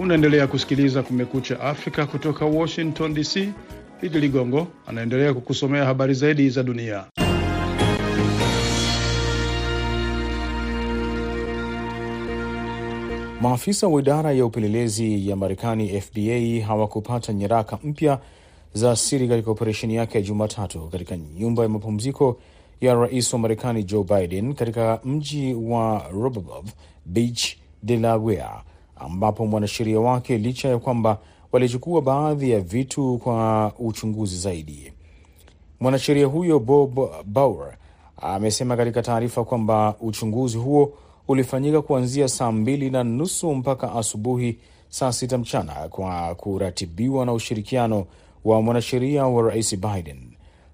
Unaendelea 0.00 0.46
kusikiliza 0.46 1.02
Kumekucha 1.02 1.60
Afrika 1.60 2.06
kutoka 2.06 2.44
Washington 2.44 3.14
DC. 3.14 3.48
Idi 4.02 4.18
Ligongo 4.20 4.66
anaendelea 4.86 5.34
kukusomea 5.34 5.84
habari 5.84 6.14
zaidi 6.14 6.50
za 6.50 6.62
dunia. 6.62 7.04
Maafisa 13.40 13.88
wa 13.88 14.00
idara 14.00 14.32
ya 14.32 14.46
upelelezi 14.46 15.28
ya 15.28 15.36
Marekani 15.36 16.00
FBI 16.00 16.60
hawakupata 16.60 17.32
nyaraka 17.32 17.78
mpya 17.84 18.18
za 18.74 18.96
siri 18.96 19.28
katika 19.28 19.50
operesheni 19.50 19.94
yake 19.94 20.18
ya 20.18 20.24
Jumatatu 20.24 20.80
katika 20.88 21.16
nyumba 21.16 21.62
ya 21.62 21.68
mapumziko 21.68 22.36
ya 22.80 22.94
rais 22.94 23.32
wa 23.32 23.38
Marekani 23.38 23.84
Joe 23.84 24.04
Biden 24.04 24.54
katika 24.54 25.00
mji 25.04 25.54
wa 25.54 26.04
Rehoboth 26.12 26.66
Beach, 27.06 27.56
Delaware, 27.82 28.44
ambapo 28.96 29.46
mwanasheria 29.46 30.00
wake 30.00 30.38
licha 30.38 30.68
ya 30.68 30.78
kwamba 30.78 31.18
walichukua 31.52 32.02
baadhi 32.02 32.50
ya 32.50 32.60
vitu 32.60 33.18
kwa 33.18 33.72
uchunguzi 33.78 34.36
zaidi. 34.38 34.92
Mwanasheria 35.80 36.26
huyo 36.26 36.58
Bob 36.58 36.98
Bauer 37.24 37.76
amesema 38.16 38.76
katika 38.76 39.02
taarifa 39.02 39.44
kwamba 39.44 39.94
uchunguzi 40.00 40.58
huo 40.58 40.92
ulifanyika 41.30 41.82
kuanzia 41.82 42.28
saa 42.28 42.52
mbili 42.52 42.90
na 42.90 43.04
nusu 43.04 43.54
mpaka 43.54 43.92
asubuhi 43.92 44.58
saa 44.88 45.12
sita 45.12 45.38
mchana 45.38 45.72
kwa 45.72 46.34
kuratibiwa 46.34 47.26
na 47.26 47.32
ushirikiano 47.32 48.06
wa 48.44 48.62
mwanasheria 48.62 49.26
wa 49.26 49.42
rais 49.50 49.76
Biden. 49.76 50.16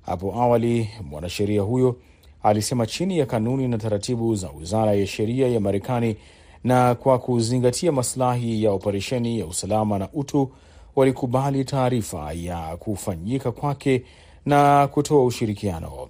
Hapo 0.02 0.34
awali 0.34 0.88
mwanasheria 1.10 1.62
huyo 1.62 1.96
alisema 2.42 2.86
chini 2.86 3.18
ya 3.18 3.26
kanuni 3.26 3.68
na 3.68 3.78
taratibu 3.78 4.34
za 4.34 4.50
wizara 4.50 4.92
ya 4.94 5.06
sheria 5.06 5.48
ya 5.48 5.60
Marekani 5.60 6.16
na 6.64 6.94
kwa 6.94 7.18
kuzingatia 7.18 7.92
masilahi 7.92 8.64
ya 8.64 8.72
operesheni 8.72 9.38
ya 9.38 9.46
usalama 9.46 9.98
na 9.98 10.08
utu, 10.12 10.50
walikubali 10.96 11.64
taarifa 11.64 12.32
ya 12.32 12.76
kufanyika 12.76 13.52
kwake 13.52 14.02
na 14.46 14.86
kutoa 14.88 15.24
ushirikiano. 15.24 16.08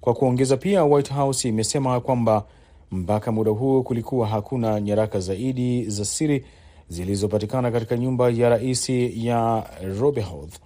Kwa 0.00 0.14
kuongeza, 0.14 0.56
pia 0.56 0.84
White 0.84 1.12
House 1.14 1.48
imesema 1.48 2.00
kwamba 2.00 2.44
mpaka 2.92 3.32
muda 3.32 3.50
huo 3.50 3.82
kulikuwa 3.82 4.26
hakuna 4.28 4.80
nyaraka 4.80 5.20
zaidi 5.20 5.84
za 5.90 6.04
siri 6.04 6.44
zilizopatikana 6.88 7.70
katika 7.70 7.96
nyumba 7.96 8.30
ya 8.30 8.48
rais 8.48 8.88
ya 9.14 9.66
Rehoboth 9.82 10.58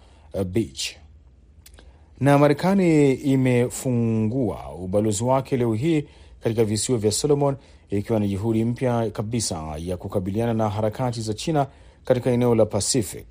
Beach. 0.46 0.96
Na 2.20 2.38
Marekani 2.38 3.12
imefungua 3.12 4.58
ubalozi 4.74 5.24
wake 5.24 5.56
leo 5.56 5.74
hii 5.74 6.04
katika 6.42 6.64
visiwa 6.64 6.98
vya 6.98 7.12
Solomon 7.12 7.56
ikiwa 7.90 8.20
ni 8.20 8.28
juhudi 8.28 8.64
mpya 8.64 9.10
kabisa 9.10 9.74
ya 9.78 9.96
kukabiliana 9.96 10.54
na 10.54 10.68
harakati 10.68 11.20
za 11.20 11.34
China 11.34 11.66
katika 12.04 12.30
eneo 12.30 12.54
la 12.54 12.66
Pacific. 12.66 13.26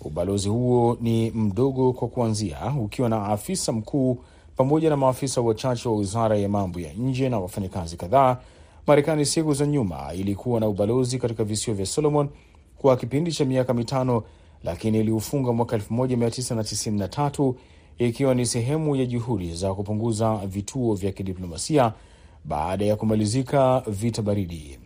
Ubalozi 0.00 0.48
huo 0.48 0.96
ni 1.00 1.30
mdogo 1.30 1.92
kwa 1.92 2.08
kuanzia, 2.08 2.74
ukiwa 2.80 3.08
na 3.08 3.24
afisa 3.26 3.72
mkuu 3.72 4.18
pamoja 4.58 4.90
na 4.90 4.96
maafisa 4.96 5.40
wachache 5.40 5.88
wa 5.88 5.94
wizara 5.96 6.36
ya 6.36 6.48
mambo 6.48 6.80
ya 6.80 6.92
nje 6.92 7.28
na 7.28 7.38
wafanyakazi 7.38 7.96
kadhaa. 7.96 8.36
Marekani 8.86 9.26
siku 9.26 9.54
za 9.54 9.66
nyuma 9.66 10.14
ilikuwa 10.14 10.60
na 10.60 10.68
ubalozi 10.68 11.18
katika 11.18 11.44
visiwa 11.44 11.76
vya 11.76 11.86
Solomon 11.86 12.28
kwa 12.78 12.96
kipindi 12.96 13.32
cha 13.32 13.44
miaka 13.44 13.74
mitano, 13.74 14.22
lakini 14.64 14.98
iliufunga 15.00 15.52
mwaka 15.52 15.76
1993 15.76 17.54
ikiwa 17.98 18.34
ni 18.34 18.46
sehemu 18.46 18.96
ya 18.96 19.06
juhudi 19.06 19.54
za 19.54 19.74
kupunguza 19.74 20.36
vituo 20.36 20.94
vya 20.94 21.12
kidiplomasia 21.12 21.92
baada 22.44 22.84
ya 22.84 22.96
kumalizika 22.96 23.82
vita 23.86 24.22
baridi. 24.22 24.78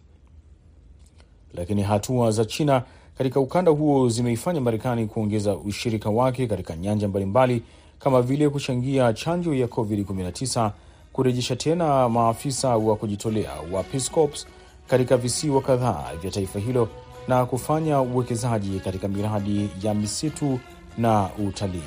Lakini 1.55 1.83
hatua 1.83 2.31
za 2.31 2.45
China 2.45 2.83
katika 3.19 3.41
ukanda 3.41 3.71
huo 3.71 4.09
zimeifanya 4.09 4.61
Marekani 4.61 5.07
kuongeza 5.07 5.57
ushirika 5.57 6.11
wake 6.11 6.47
katika 6.47 6.76
nyanja 6.76 7.09
mbalimbali 7.09 7.62
kama 8.04 8.23
vile 8.23 8.49
kuchangia 8.49 9.12
chanjo 9.12 9.54
ya 9.54 9.66
COVID-19, 9.66 10.71
kurejesha 11.12 11.56
tena 11.56 12.09
maafisa 12.09 12.76
wa 12.76 12.97
kujitolea 12.97 13.50
wa 13.73 13.82
Peace 13.82 14.11
Corps 14.11 14.47
katika 14.88 15.16
visiwa 15.16 15.62
kadhaa 15.62 16.04
vya 16.23 16.30
taifa 16.30 16.59
hilo 16.59 16.88
na 17.28 17.47
kufanya 17.47 18.00
uwekezaji 18.00 18.80
katika 18.80 19.09
miradi 19.09 19.71
ya 19.82 19.94
misitu 19.94 20.59
na 20.99 21.28
utalii. 21.49 21.82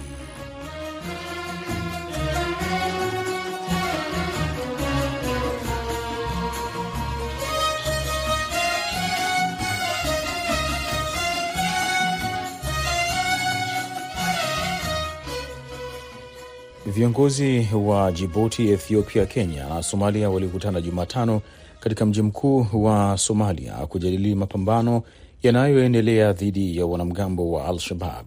Viongozi 16.95 17.69
wa 17.85 18.11
Jibuti, 18.11 18.69
Ethiopia, 18.69 19.25
Kenya 19.25 19.69
na 19.69 19.83
Somalia 19.83 20.29
walikutana 20.29 20.81
Jumatano 20.81 21.41
katika 21.79 22.05
mji 22.05 22.21
mkuu 22.21 22.67
wa 22.73 23.17
Somalia 23.17 23.73
kujadili 23.73 24.35
mapambano 24.35 25.03
yanayoendelea 25.43 26.33
dhidi 26.33 26.77
ya 26.77 26.85
wanamgambo 26.85 27.51
wa 27.51 27.65
Al-Shabab. 27.65 28.25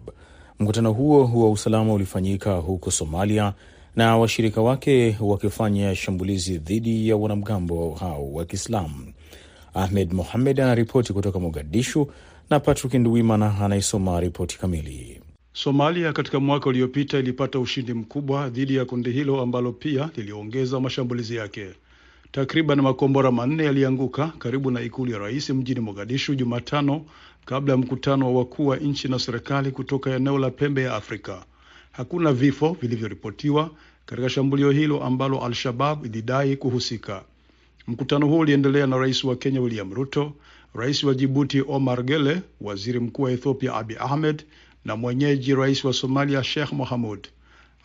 Mkutano 0.59 0.91
huo 0.93 1.43
wa 1.43 1.51
usalama 1.51 1.93
ulifanyika 1.93 2.53
huko 2.53 2.91
Somalia 2.91 3.53
na 3.95 4.17
washirika 4.17 4.61
wake 4.61 5.17
wakifanya 5.21 5.95
shambulizi 5.95 6.57
dhidi 6.57 7.09
ya 7.09 7.17
wanamgambo 7.17 7.95
hao 7.99 8.33
wa 8.33 8.45
Kiislamu. 8.45 9.13
Ahmed 9.73 10.13
Mohamed 10.13 10.59
anaripoti 10.61 11.13
kutoka 11.13 11.39
Mogadishu 11.39 12.07
na 12.49 12.59
Patrick 12.59 12.93
Nduwimana 12.93 13.57
anaisoma 13.61 14.19
ripoti 14.19 14.59
kamili. 14.59 15.21
Somalia 15.53 16.13
katika 16.13 16.39
mwaka 16.39 16.69
uliopita 16.69 17.19
ilipata 17.19 17.59
ushindi 17.59 17.93
mkubwa 17.93 18.49
dhidi 18.49 18.75
ya 18.75 18.85
kundi 18.85 19.11
hilo 19.11 19.41
ambalo 19.41 19.71
pia 19.71 20.09
liliongeza 20.15 20.79
mashambulizi 20.79 21.35
yake. 21.35 21.69
Takriban 22.31 22.81
makombora 22.81 23.31
manne 23.31 23.63
yalianguka 23.65 24.27
karibu 24.27 24.71
na 24.71 24.81
ikulu 24.81 25.11
ya 25.11 25.17
rais 25.19 25.49
mjini 25.49 25.79
Mogadishu 25.79 26.35
Jumatano, 26.35 27.05
kabla 27.45 27.73
ya 27.73 27.77
mkutano 27.77 28.25
wa 28.33 28.39
wakuu 28.39 28.67
wa 28.67 28.77
nchi 28.77 29.07
na 29.07 29.19
serikali 29.19 29.71
kutoka 29.71 30.15
eneo 30.15 30.37
la 30.37 30.49
pembe 30.51 30.81
ya 30.83 30.95
Afrika. 30.95 31.45
Hakuna 31.91 32.33
vifo 32.33 32.77
vilivyoripotiwa 32.81 33.69
katika 34.05 34.29
shambulio 34.29 34.71
hilo 34.71 35.03
ambalo 35.03 35.45
Al-Shabab 35.45 36.05
ilidai 36.05 36.55
kuhusika. 36.57 37.23
Mkutano 37.87 38.27
huo 38.27 38.39
uliendelea 38.39 38.87
na 38.87 38.97
rais 38.97 39.23
wa 39.23 39.35
Kenya 39.35 39.61
William 39.61 39.93
Ruto, 39.93 40.33
rais 40.75 41.03
wa 41.03 41.13
Jibuti 41.13 41.63
Omar 41.67 42.03
Gele, 42.03 42.41
waziri 42.61 42.99
mkuu 42.99 43.23
wa 43.23 43.31
Ethiopia 43.31 43.73
Abiy 43.75 43.97
Ahmed 43.99 44.43
na 44.85 44.95
mwenyeji 44.95 45.55
rais 45.55 45.83
wa 45.85 45.93
Somalia 45.93 46.43
Sheikh 46.43 46.71
Mohamud. 46.73 47.27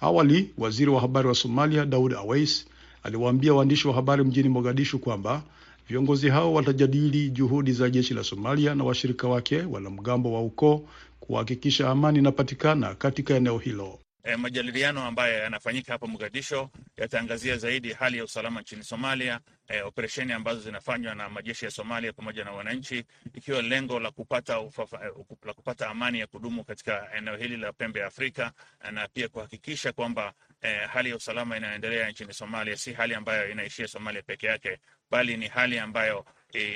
Awali, 0.00 0.50
waziri 0.58 0.90
wa 0.90 1.00
habari 1.00 1.28
wa 1.28 1.34
Somalia 1.34 1.86
Daud 1.86 2.12
Awais 2.14 2.66
aliwaambia 3.02 3.54
waandishi 3.54 3.88
wa 3.88 3.94
habari 3.94 4.24
mjini 4.24 4.48
Mogadishu 4.48 4.98
kwamba 4.98 5.42
viongozi 5.88 6.28
hao 6.28 6.54
watajadili 6.54 7.30
juhudi 7.30 7.72
za 7.72 7.90
jeshi 7.90 8.14
la 8.14 8.24
Somalia 8.24 8.74
na 8.74 8.84
washirika 8.84 9.28
wake 9.28 9.62
wanamgambo 9.62 10.32
wa 10.32 10.42
ukoo 10.42 10.82
kuhakikisha 11.20 11.90
amani 11.90 12.18
inapatikana 12.18 12.94
katika 12.94 13.34
eneo 13.34 13.58
hilo. 13.58 13.98
E, 14.24 14.36
majadiliano 14.36 15.04
ambayo 15.06 15.38
yanafanyika 15.38 15.92
hapa 15.92 16.06
Mogadisho 16.06 16.70
yataangazia 16.96 17.56
zaidi 17.56 17.92
hali 17.92 18.18
ya 18.18 18.24
usalama 18.24 18.60
nchini 18.60 18.84
Somalia, 18.84 19.40
eh, 19.68 19.86
operesheni 19.86 20.32
ambazo 20.32 20.60
zinafanywa 20.60 21.14
na 21.14 21.28
majeshi 21.28 21.64
ya 21.64 21.70
Somalia 21.70 22.12
pamoja 22.12 22.44
na 22.44 22.52
wananchi, 22.52 23.04
ikiwa 23.34 23.62
lengo 23.62 24.00
la 24.00 24.10
kupata 24.10 24.60
ufafa, 24.60 25.00
la 25.44 25.52
kupata 25.52 25.88
amani 25.88 26.18
ya 26.20 26.26
kudumu 26.26 26.64
katika 26.64 27.08
eneo 27.16 27.36
hili 27.36 27.56
la 27.56 27.72
pembe 27.72 28.00
ya 28.00 28.06
Afrika 28.06 28.52
na 28.92 29.08
pia 29.08 29.28
kuhakikisha 29.28 29.92
kwamba 29.92 30.32
eh, 30.62 30.88
hali 30.88 31.10
ya 31.10 31.16
usalama 31.16 31.56
inayoendelea 31.56 32.10
nchini 32.10 32.32
Somalia. 32.34 32.76
Si 32.76 32.92
hali 32.92 33.14
ambayo 33.14 33.50
inaishia 33.50 33.88
Somalia 33.88 34.22
peke 34.22 34.46
yake, 34.46 34.78
bali 35.10 35.36
ni 35.36 35.46
hali 35.48 35.78
ambayo 35.78 36.24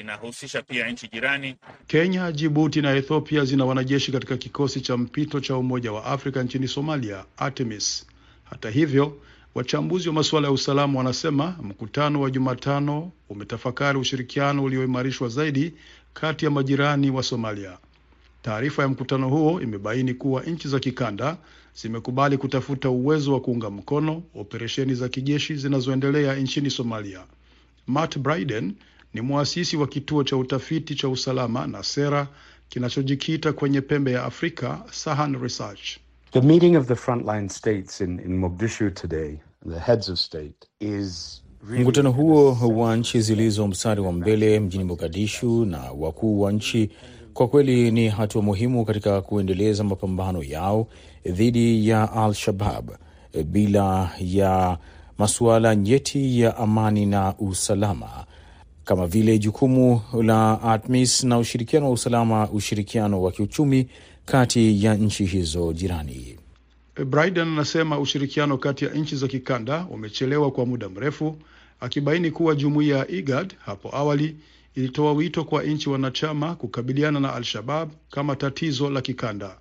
inahusisha 0.01 0.63
pia 0.63 0.89
nchi 0.91 1.09
jirani. 1.09 1.57
Kenya, 1.87 2.33
Jibuti 2.33 2.83
na 2.83 2.95
Ethiopia 2.97 3.45
zina 3.45 3.65
wanajeshi 3.65 4.13
katika 4.13 4.37
kikosi 4.37 4.81
cha 4.81 4.97
mpito 4.97 5.41
cha 5.41 5.57
Umoja 5.57 5.93
wa 5.93 6.05
Afrika 6.05 6.43
nchini 6.43 6.69
Somalia, 6.69 7.25
ATMIS. 7.37 8.07
Hata 8.45 8.71
hivyo, 8.71 9.17
wachambuzi 9.55 10.09
wa 10.09 10.15
masuala 10.15 10.47
ya 10.49 10.53
usalama 10.53 10.99
wanasema 10.99 11.57
mkutano 11.63 12.21
wa 12.21 12.31
Jumatano 12.31 13.13
umetafakari 13.29 13.99
ushirikiano 13.99 14.65
ulioimarishwa 14.65 15.29
zaidi 15.29 15.75
kati 16.15 16.45
ya 16.45 16.51
majirani 16.51 17.11
wa 17.11 17.23
Somalia. 17.23 17.79
Taarifa 18.43 18.83
ya 18.83 18.89
mkutano 18.89 19.29
huo 19.29 19.61
imebaini 19.61 20.15
kuwa 20.15 20.43
nchi 20.43 20.69
za 20.69 20.79
kikanda 20.81 21.37
zimekubali 21.75 22.37
kutafuta 22.39 22.91
uwezo 22.91 23.33
wa 23.33 23.41
kuunga 23.41 23.71
mkono 23.71 24.23
operesheni 24.35 24.95
za 24.95 25.09
kijeshi 25.09 25.55
zinazoendelea 25.57 26.35
nchini 26.35 26.71
Somalia. 26.71 27.21
Matt 27.87 28.19
Bryden 28.19 28.75
ni 29.19 29.23
mwasisi 29.23 29.77
wa 29.77 29.87
kituo 29.87 30.25
cha 30.25 30.37
utafiti 30.37 30.95
cha 30.95 31.09
usalama 31.09 31.67
na 31.67 31.83
sera 31.83 32.29
kinachojikita 32.69 33.53
kwenye 33.53 33.81
pembe 33.81 34.13
ya 34.13 34.25
Afrika, 34.25 34.85
Sahan 34.91 35.43
Research. 35.43 35.97
The 36.33 36.41
meeting 36.41 36.77
of 36.77 36.87
the 36.87 36.95
frontline 36.95 37.49
states 37.49 38.01
in, 38.01 38.21
in 38.21 38.39
Mogadishu 38.41 38.91
today, 38.95 39.41
the 39.67 39.79
heads 39.81 40.09
of 40.09 40.19
state, 40.19 40.67
is. 40.81 41.43
Mkutano 41.69 42.11
huo 42.13 42.53
wa 42.77 42.97
nchi 42.97 43.21
zilizo 43.21 43.69
mstari 43.69 44.01
wa 44.01 44.13
mbele 44.13 44.61
mjini 44.61 44.85
Mogadishu 44.85 45.65
na 45.65 45.79
wakuu 45.93 46.41
wa 46.41 46.53
nchi 46.53 46.91
kwa 47.35 47.49
kweli 47.49 47.91
ni 47.91 48.09
hatua 48.09 48.43
muhimu 48.43 48.85
katika 48.85 49.23
kuendeleza 49.23 49.85
mapambano 49.85 50.43
yao 50.43 50.87
dhidi 51.27 51.89
ya 51.89 52.13
Al-Shabab 52.13 52.91
bila 53.45 54.11
ya 54.21 54.79
masuala 55.19 55.77
nyeti 55.77 56.41
ya 56.41 56.57
amani 56.57 57.07
na 57.07 57.35
usalama 57.39 58.25
kama 58.89 59.07
vile 59.07 59.39
jukumu 59.39 60.01
la 60.23 60.63
ATMIS 60.63 61.25
na 61.25 61.39
ushirikiano 61.39 61.87
wa 61.87 61.93
usalama, 61.93 62.51
ushirikiano 62.51 63.23
wa 63.23 63.33
kiuchumi 63.33 63.89
kati 64.25 64.85
ya 64.85 64.95
nchi 64.95 65.25
hizo 65.25 65.73
jirani. 65.73 66.37
Biden 67.07 67.49
anasema 67.49 67.99
ushirikiano 67.99 68.59
kati 68.59 68.85
ya 68.85 68.91
nchi 68.95 69.17
za 69.17 69.29
kikanda 69.29 69.87
umechelewa 69.91 70.51
kwa 70.51 70.67
muda 70.67 70.89
mrefu, 70.89 71.37
akibaini 71.81 72.31
kuwa 72.31 72.55
jumuiya 72.55 72.99
ya 72.99 73.11
IGAD 73.11 73.55
hapo 73.59 73.97
awali 73.97 74.37
ilitoa 74.75 75.13
wito 75.13 75.45
kwa 75.45 75.63
nchi 75.63 75.91
wanachama 75.91 76.55
kukabiliana 76.55 77.21
na 77.21 77.35
Al-Shabab 77.35 77.91
kama 78.11 78.37
tatizo 78.37 78.91
la 78.91 79.01
kikanda. 79.01 79.57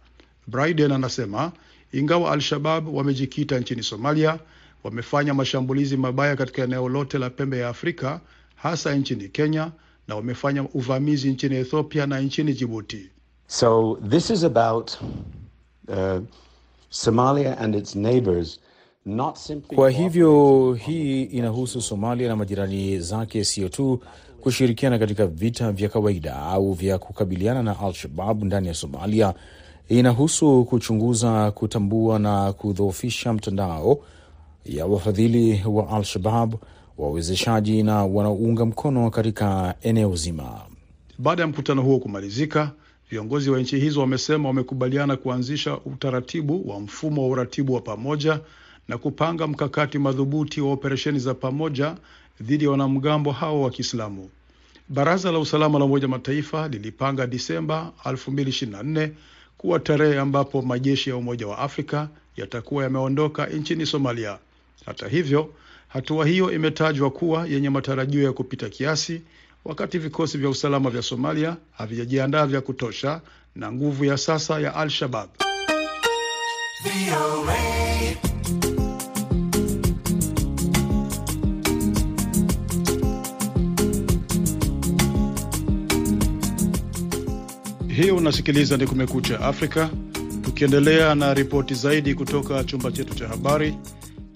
Biden 0.47 0.91
anasema 0.91 1.51
ingawa 1.93 2.31
Al-Shabab 2.31 2.95
wamejikita 2.95 3.59
nchini 3.59 3.83
Somalia, 3.83 4.39
wamefanya 4.83 5.33
mashambulizi 5.33 5.97
mabaya 5.97 6.35
katika 6.35 6.63
eneo 6.63 6.89
lote 6.89 7.17
la 7.17 7.29
pembe 7.29 7.57
ya 7.57 7.69
Afrika 7.69 8.19
hasa 8.57 8.95
nchini 8.95 9.29
Kenya 9.29 9.71
na 10.07 10.15
wamefanya 10.15 10.63
uvamizi 10.73 11.31
nchini 11.31 11.55
Ethiopia 11.55 12.05
na 12.07 12.19
nchini 12.19 12.53
Djibouti. 12.53 13.09
So 13.47 13.97
this 14.09 14.29
is 14.29 14.43
about 14.43 14.91
uh, 15.87 16.19
Somalia 16.89 17.55
and 17.61 17.75
its 17.75 17.95
neighbors 17.95 18.59
not 19.05 19.37
simply 19.37 19.75
Kwa 19.75 19.89
hivyo 19.89 20.73
hii 20.73 21.23
inahusu 21.23 21.81
Somalia 21.81 22.27
na 22.27 22.35
majirani 22.35 22.99
zake, 22.99 23.43
siyo 23.43 23.69
tu 23.69 23.99
kushirikiana 24.41 24.99
katika 24.99 25.27
vita 25.27 25.71
vya 25.71 25.89
kawaida 25.89 26.35
au 26.35 26.73
vya 26.73 26.97
kukabiliana 26.99 27.63
na 27.63 27.79
Al-Shabab 27.79 28.43
ndani 28.43 28.67
ya 28.67 28.73
Somalia. 28.73 29.33
Inahusu 29.89 30.65
kuchunguza, 30.65 31.51
kutambua 31.51 32.19
na 32.19 32.53
kudhoofisha 32.53 33.33
mtandao 33.33 33.99
ya 34.65 34.85
wafadhili 34.85 35.63
wa 35.67 35.89
Al-Shabab 35.89 36.55
wawezeshaji 36.97 37.83
na 37.83 38.05
wanaounga 38.05 38.65
mkono 38.65 39.09
katika 39.09 39.75
eneo 39.81 40.15
zima. 40.15 40.61
Baada 41.17 41.41
ya 41.41 41.47
mkutano 41.47 41.81
huo 41.81 41.99
kumalizika, 41.99 42.71
viongozi 43.09 43.49
wa 43.49 43.59
nchi 43.59 43.79
hizo 43.79 43.99
wamesema 43.99 44.47
wamekubaliana 44.49 45.15
kuanzisha 45.17 45.77
utaratibu 45.77 46.69
wa 46.69 46.79
mfumo 46.79 47.21
wa 47.21 47.27
uratibu 47.27 47.73
wa 47.73 47.81
pamoja 47.81 48.39
na 48.87 48.97
kupanga 48.97 49.47
mkakati 49.47 49.99
madhubuti 49.99 50.61
wa 50.61 50.71
operesheni 50.71 51.19
za 51.19 51.33
pamoja 51.33 51.95
dhidi 52.41 52.63
ya 52.63 52.71
wanamgambo 52.71 53.31
hao 53.31 53.61
wa 53.61 53.69
Kiislamu. 53.69 54.29
Baraza 54.89 55.31
la 55.31 55.39
Usalama 55.39 55.79
la 55.79 55.85
Umoja 55.85 56.07
Mataifa 56.07 56.67
lilipanga 56.67 57.27
Disemba 57.27 57.91
2024 58.05 59.09
kuwa 59.57 59.79
tarehe 59.79 60.19
ambapo 60.19 60.61
majeshi 60.61 61.09
ya 61.09 61.15
Umoja 61.17 61.47
wa 61.47 61.57
Afrika 61.57 62.09
yatakuwa 62.37 62.83
yameondoka 62.83 63.45
nchini 63.47 63.85
Somalia. 63.85 64.37
Hata 64.85 65.07
hivyo 65.07 65.53
hatua 65.87 66.25
hiyo 66.25 66.51
imetajwa 66.51 67.11
kuwa 67.11 67.47
yenye 67.47 67.69
matarajio 67.69 68.23
ya 68.23 68.33
kupita 68.33 68.69
kiasi, 68.69 69.21
wakati 69.65 69.97
vikosi 69.99 70.37
vya 70.37 70.49
usalama 70.49 70.89
vya 70.89 71.01
Somalia 71.01 71.57
havijajiandaa 71.71 72.45
vya 72.45 72.61
kutosha 72.61 73.21
na 73.55 73.71
nguvu 73.71 74.05
ya 74.05 74.17
sasa 74.17 74.59
ya 74.59 74.75
Al-Shabab. 74.75 75.29
Hiyo 87.87 88.15
unasikiliza 88.15 88.77
ni 88.77 88.87
Kumekucha 88.87 89.39
Afrika, 89.39 89.89
tukiendelea 90.41 91.15
na 91.15 91.33
ripoti 91.33 91.73
zaidi 91.73 92.15
kutoka 92.15 92.63
chumba 92.63 92.91
chetu 92.91 93.15
cha 93.15 93.27
habari. 93.27 93.77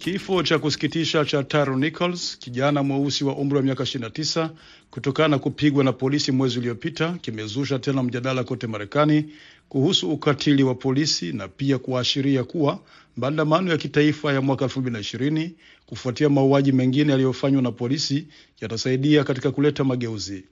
Kifo 0.04 0.44
cha 0.44 0.60
kusikitisha 0.60 1.26
cha 1.26 1.44
Taro 1.44 1.76
Nichols, 1.78 2.38
kijana 2.40 2.84
mweusi 2.84 3.24
wa 3.24 3.36
umri 3.36 3.56
wa 3.58 3.64
miaka 3.64 3.84
29, 3.84 4.50
kutokana 4.92 5.28
na 5.28 5.40
kupigwa 5.40 5.84
na 5.84 5.94
polisi 5.94 6.32
mwezi 6.32 6.60
uliopita 6.60 7.14
kimezusha 7.22 7.80
tena 7.80 8.04
mjadala 8.04 8.44
kote 8.44 8.68
Marekani 8.68 9.26
kuhusu 9.70 10.12
ukatili 10.12 10.64
wa 10.64 10.76
polisi 10.76 11.34
na 11.34 11.48
pia 11.48 11.78
kuashiria 11.78 12.44
kuwa 12.44 12.80
maandamano 13.18 13.72
ya 13.72 13.78
kitaifa 13.78 14.34
ya 14.34 14.42
mwaka 14.42 14.66
2020 14.66 15.50
kufuatia 15.86 16.30
mauaji 16.30 16.72
mengine 16.72 17.12
yaliyofanywa 17.12 17.62
na 17.62 17.72
polisi 17.72 18.28
yatasaidia 18.62 19.24
katika 19.24 19.52
kuleta 19.52 19.84
mageuzi. 19.84 20.44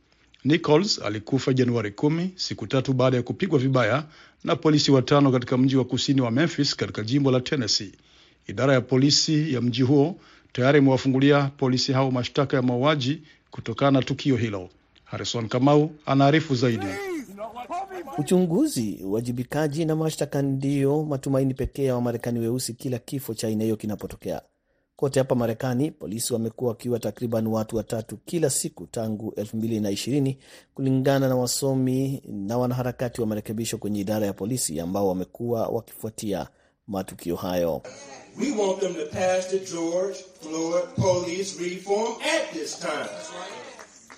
Nichols 0.43 0.99
alikufa 1.01 1.53
Januari 1.53 1.89
10, 1.89 2.27
siku 2.35 2.67
tatu 2.67 2.93
baada 2.93 3.17
ya 3.17 3.23
kupigwa 3.23 3.59
vibaya 3.59 4.05
na 4.43 4.55
polisi 4.55 4.91
watano 4.91 5.31
katika 5.31 5.57
mji 5.57 5.75
wa 5.75 5.85
kusini 5.85 6.21
wa 6.21 6.31
Memphis 6.31 6.75
katika 6.75 7.03
jimbo 7.03 7.31
la 7.31 7.39
Tennessee. 7.41 7.91
Idara 8.47 8.73
ya 8.73 8.81
polisi 8.81 9.53
ya 9.53 9.61
mji 9.61 9.81
huo 9.81 10.15
tayari 10.51 10.77
imewafungulia 10.79 11.51
polisi 11.57 11.93
hao 11.93 12.11
mashtaka 12.11 12.57
ya 12.57 12.63
mauaji 12.63 13.21
kutokana 13.51 13.91
na 13.91 14.01
tukio 14.05 14.35
hilo. 14.35 14.69
Harrison 15.03 15.47
Kamau 15.47 15.91
anaarifu 16.05 16.55
zaidi. 16.55 16.85
Uchunguzi, 18.17 18.99
uwajibikaji 19.03 19.85
na 19.85 19.95
mashtaka 19.95 20.41
ndiyo 20.41 21.03
matumaini 21.03 21.53
pekee 21.53 21.83
ya 21.85 21.95
Wamarekani 21.95 22.39
weusi 22.39 22.73
kila 22.73 22.99
kifo 22.99 23.33
cha 23.33 23.47
aina 23.47 23.63
hiyo 23.63 23.75
kinapotokea. 23.75 24.41
Kote 24.95 25.19
hapa 25.19 25.35
Marekani, 25.35 25.91
polisi 25.91 26.33
wamekuwa 26.33 26.69
wakiwa 26.71 26.99
takriban 26.99 27.47
watu 27.47 27.75
watatu 27.75 28.17
kila 28.17 28.49
siku 28.49 28.87
tangu 28.87 29.33
2020 29.37 30.35
kulingana 30.73 31.27
na 31.29 31.35
wasomi 31.35 32.21
na 32.27 32.57
wanaharakati 32.57 33.21
wa 33.21 33.27
marekebisho 33.27 33.77
kwenye 33.77 33.99
idara 33.99 34.25
ya 34.25 34.33
polisi 34.33 34.79
ambao 34.79 35.07
wamekuwa 35.07 35.67
wakifuatia 35.67 36.47
matukio 36.89 37.35
hayo. 37.35 37.81
We 38.37 38.51
want 38.51 38.79
them 38.79 38.93
to 38.93 39.05
pass 39.05 39.47
the 39.49 39.59
George 39.59 40.17
Floyd 40.41 40.83
Police 40.95 41.63
Reform 41.63 42.13
Act 42.21 42.53
this 42.53 42.79
time. 42.79 43.09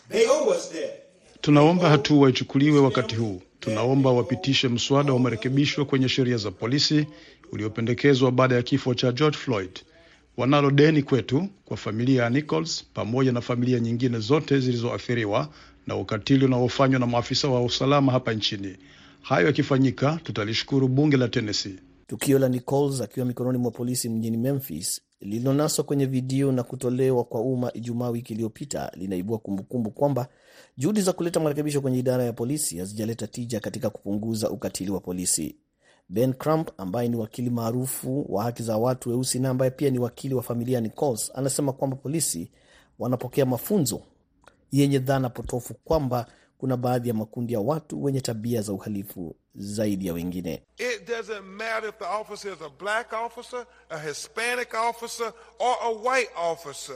They 0.09 0.27
owe 0.27 0.49
us 0.55 0.69
that. 0.71 1.01
Tunaomba 1.41 1.89
hatua 1.89 2.29
ichukuliwe 2.29 2.79
wakati 2.79 3.15
huu. 3.15 3.41
Tunaomba 3.59 4.11
wapitishe 4.11 4.67
mswada 4.67 5.13
wa 5.13 5.19
marekebisho 5.19 5.85
kwenye 5.85 6.09
sheria 6.09 6.37
za 6.37 6.51
polisi 6.51 7.07
uliopendekezwa 7.51 8.31
baada 8.31 8.55
ya 8.55 8.61
kifo 8.63 8.93
cha 8.93 9.11
George 9.11 9.37
Floyd. 9.37 9.79
Wanalo 10.37 10.71
deni 10.71 11.03
kwetu, 11.03 11.47
kwa 11.65 11.77
familia 11.77 12.23
ya 12.23 12.29
Nichols 12.29 12.85
pamoja 12.93 13.31
na 13.31 13.41
familia 13.41 13.79
nyingine 13.79 14.19
zote 14.19 14.59
zilizoathiriwa 14.59 15.49
na 15.87 15.95
ukatili 15.95 16.45
unaofanywa 16.45 16.99
na 16.99 17.07
maafisa 17.07 17.47
wa 17.47 17.61
usalama 17.63 18.11
hapa 18.11 18.33
nchini. 18.33 18.75
Hayo 19.21 19.47
yakifanyika, 19.47 20.19
tutalishukuru 20.23 20.87
bunge 20.87 21.17
la 21.17 21.27
Tennessee. 21.27 21.75
Tukio 22.11 22.39
la 22.39 22.49
Nichols 22.49 23.01
akiwa 23.01 23.25
mikononi 23.25 23.57
mwa 23.57 23.71
polisi 23.71 24.09
mjini 24.09 24.37
Memphis 24.37 25.01
lililonaswa 25.21 25.83
kwenye 25.85 26.05
video 26.05 26.51
na 26.51 26.63
kutolewa 26.63 27.23
kwa 27.23 27.41
umma 27.41 27.73
Ijumaa 27.73 28.09
wiki 28.09 28.33
iliyopita 28.33 28.91
linaibua 28.95 29.37
kumbukumbu 29.37 29.91
kwamba 29.91 30.27
juhudi 30.77 31.01
za 31.01 31.13
kuleta 31.13 31.39
marekebisho 31.39 31.81
kwenye 31.81 31.99
idara 31.99 32.23
ya 32.23 32.33
polisi 32.33 32.77
hazijaleta 32.77 33.27
tija 33.27 33.59
katika 33.59 33.89
kupunguza 33.89 34.49
ukatili 34.49 34.91
wa 34.91 34.99
polisi. 34.99 35.55
Ben 36.09 36.33
Crump 36.33 36.69
ambaye 36.77 37.07
ni 37.09 37.15
wakili 37.15 37.49
maarufu 37.49 38.25
wa 38.29 38.43
haki 38.43 38.63
za 38.63 38.77
watu 38.77 39.09
weusi 39.09 39.39
na 39.39 39.49
ambaye 39.49 39.71
pia 39.71 39.89
ni 39.89 39.99
wakili 39.99 40.35
wa 40.35 40.43
familia 40.43 40.81
Nichols 40.81 41.31
anasema 41.35 41.73
kwamba 41.73 41.95
polisi 41.97 42.51
wanapokea 42.99 43.45
mafunzo 43.45 44.01
yenye 44.71 44.99
dhana 44.99 45.29
potofu 45.29 45.73
kwamba 45.73 46.25
kuna 46.61 46.77
baadhi 46.77 47.07
ya 47.09 47.13
makundi 47.13 47.53
ya 47.53 47.59
watu 47.59 48.03
wenye 48.03 48.21
tabia 48.21 48.61
za 48.61 48.73
uhalifu 48.73 49.35
zaidi 49.55 50.07
ya 50.07 50.13
wengine. 50.13 50.63
It 50.77 51.07
doesn't 51.07 51.41
matter 51.57 51.89
if 51.89 51.95
the 51.97 52.05
officer 52.21 52.51
is 52.53 52.57
a 52.65 52.69
black 52.83 53.13
officer, 53.25 53.65
a 53.89 53.99
Hispanic 53.99 54.73
officer, 54.89 55.33
or 55.59 55.75
a 55.83 55.89
white 56.09 56.29
officer. 56.51 56.95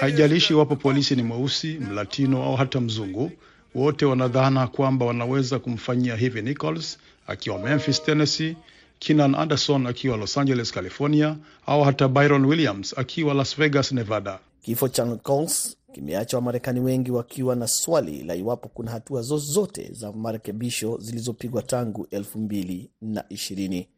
Haijalishi 0.00 0.52
iwapo 0.52 0.76
polisi 0.76 1.16
ni 1.16 1.22
mweusi, 1.22 1.78
mlatino 1.78 2.42
au 2.44 2.56
hata 2.56 2.80
mzungu, 2.80 3.30
wote 3.74 4.04
wanadhana 4.06 4.66
kwamba 4.66 5.06
wanaweza 5.06 5.58
kumfanyia 5.58 6.16
hivi 6.16 6.42
Nichols 6.42 6.98
akiwa 7.26 7.58
Memphis, 7.58 8.02
Tennessee, 8.02 8.56
Keenan 8.98 9.34
Anderson 9.34 9.86
akiwa 9.86 10.16
Los 10.16 10.38
Angeles, 10.38 10.72
California, 10.72 11.36
au 11.66 11.82
hata 11.84 12.08
Byron 12.08 12.44
Williams 12.44 12.98
akiwa 12.98 13.34
Las 13.34 13.56
Vegas, 13.56 13.92
Nevada. 13.92 14.38
Kifo 14.62 14.88
cha 14.88 15.04
Nichols 15.04 15.76
kimeacha 15.92 16.36
Wamarekani 16.36 16.80
wengi 16.80 17.10
wakiwa 17.10 17.56
na 17.56 17.66
swali 17.66 18.22
la 18.24 18.34
iwapo 18.34 18.68
kuna 18.68 18.90
hatua 18.90 19.22
zozote 19.22 19.92
za 19.92 20.12
marekebisho 20.12 20.98
zilizopigwa 20.98 21.62
tangu 21.62 22.06
elfu 22.10 22.38
mbili 22.38 22.90
na 23.00 23.24
ishirini. 23.28 23.88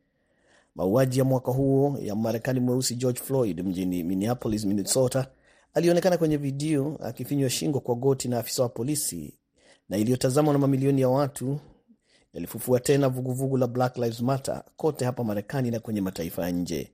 Mauaji 0.74 1.18
ya 1.18 1.24
mwaka 1.24 1.52
huo 1.52 1.98
ya 2.02 2.14
Marekani 2.14 2.60
mweusi 2.60 2.94
George 2.96 3.20
Floyd 3.20 3.60
mjini 3.60 4.02
Minneapolis, 4.04 4.64
Minnesota, 4.64 5.26
alionekana 5.74 6.18
kwenye 6.18 6.36
video 6.36 6.98
akifinywa 7.02 7.50
shingo 7.50 7.80
kwa 7.80 7.94
goti 7.94 8.28
na 8.28 8.38
afisa 8.38 8.62
wa 8.62 8.68
polisi 8.68 9.34
na 9.88 9.96
iliyotazamwa 9.96 10.52
na 10.52 10.58
mamilioni 10.58 11.00
ya 11.00 11.08
watu 11.08 11.60
yalifufua 12.32 12.80
tena 12.80 13.08
vuguvugu 13.08 13.56
la 13.56 13.66
Black 13.66 13.96
Lives 13.96 14.20
Matter 14.20 14.64
kote 14.76 15.04
hapa 15.04 15.24
Marekani 15.24 15.70
na 15.70 15.80
kwenye 15.80 16.00
mataifa 16.00 16.42
ya 16.44 16.50
nje. 16.50 16.92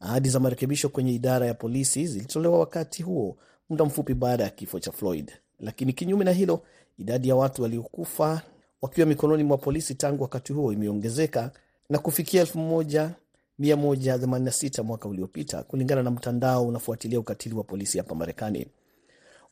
Ahadi 0.00 0.28
za 0.28 0.40
marekebisho 0.40 0.88
kwenye 0.88 1.12
idara 1.14 1.46
ya 1.46 1.54
polisi 1.54 2.06
zilitolewa 2.06 2.58
wakati 2.58 3.02
huo 3.02 3.36
muda 3.70 3.84
mfupi 3.84 4.14
baada 4.14 4.44
ya 4.44 4.50
kifo 4.50 4.80
cha 4.80 4.92
Floyd, 4.92 5.32
lakini 5.60 5.92
kinyume 5.92 6.24
na 6.24 6.32
hilo, 6.32 6.62
idadi 6.98 7.28
ya 7.28 7.36
watu 7.36 7.62
waliokufa 7.62 8.42
wakiwa 8.82 9.06
mikononi 9.06 9.44
mwa 9.44 9.58
polisi 9.58 9.94
tangu 9.94 10.22
wakati 10.22 10.52
huo 10.52 10.72
imeongezeka 10.72 11.50
na 11.90 11.98
kufikia 11.98 12.44
1186 12.44 14.82
mwaka 14.82 15.08
uliopita, 15.08 15.62
kulingana 15.62 16.02
na 16.02 16.10
mtandao 16.10 16.66
unafuatilia 16.66 17.20
ukatili 17.20 17.54
wa 17.54 17.64
polisi 17.64 17.98
hapa 17.98 18.14
Marekani. 18.14 18.66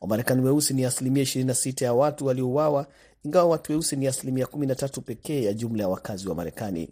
Wamarekani 0.01 0.41
weusi 0.41 0.73
ni 0.73 0.85
asilimia 0.85 1.23
26 1.23 1.83
ya 1.83 1.93
watu 1.93 2.25
waliouawa, 2.25 2.87
ingawa 3.25 3.45
watu 3.49 3.71
weusi 3.71 3.95
ni 3.95 4.07
asilimia 4.07 4.45
13 4.45 5.01
pekee 5.01 5.43
ya 5.43 5.53
jumla 5.53 5.83
ya 5.83 5.89
wakazi 5.89 6.29
wa 6.29 6.35
Marekani. 6.35 6.89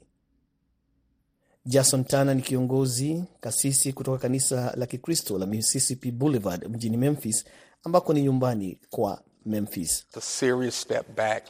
Jason 1.70 2.04
Tana 2.06 2.34
ni 2.34 2.42
kiongozi 2.42 3.24
kasisi 3.40 3.94
kutoka 3.94 4.18
kanisa 4.18 4.74
la 4.78 4.86
Kikristo 4.86 5.38
la 5.38 5.46
Mississippi 5.46 6.12
Boulevard 6.12 6.68
mjini 6.70 6.98
Memphis, 6.98 7.46
ambako 7.84 8.14
ni 8.14 8.22
nyumbani 8.22 8.80
kwa 8.90 9.22
Memphis. 9.46 10.00
It's 10.08 10.18
a 10.18 10.22
serious 10.22 10.82
step 10.82 11.16
back 11.16 11.44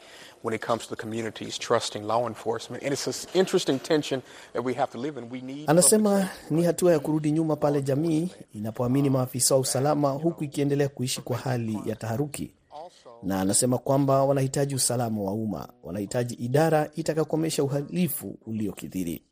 when 0.43 0.55
it 0.55 0.65
comes 0.65 0.87
to 0.87 0.95
the 0.95 1.01
communities 1.01 1.59
trusting 1.59 1.99
law 2.03 2.27
enforcement. 2.27 2.83
And 2.83 2.93
it's 2.93 3.07
an 3.07 3.39
interesting 3.39 3.79
tension 3.79 4.21
that 4.53 4.63
we 4.65 4.73
have 4.73 4.91
to 4.91 4.97
live 4.97 5.19
in. 5.19 5.29
We 5.31 5.41
need 5.41 5.69
Anasema 5.69 6.29
ni 6.49 6.63
hatua 6.63 6.91
ya 6.91 6.99
kurudi 6.99 7.31
nyuma 7.31 7.55
pale 7.55 7.81
jamii 7.81 8.29
inapoamini 8.53 9.09
maafisa 9.09 9.55
wa 9.55 9.61
usalama 9.61 10.09
huku 10.09 10.43
ikiendelea 10.43 10.89
kuishi 10.89 11.21
kwa 11.21 11.37
hali 11.37 11.79
ya 11.85 11.95
taharuki, 11.95 12.51
na 13.23 13.41
anasema 13.41 13.77
kwamba 13.77 14.23
wanahitaji 14.23 14.75
usalama 14.75 15.21
wa 15.21 15.33
umma, 15.33 15.67
wanahitaji 15.83 16.33
idara 16.33 16.89
itakayokomesha 16.95 17.63
uhalifu 17.63 18.35
uliokithiri. 18.45 19.23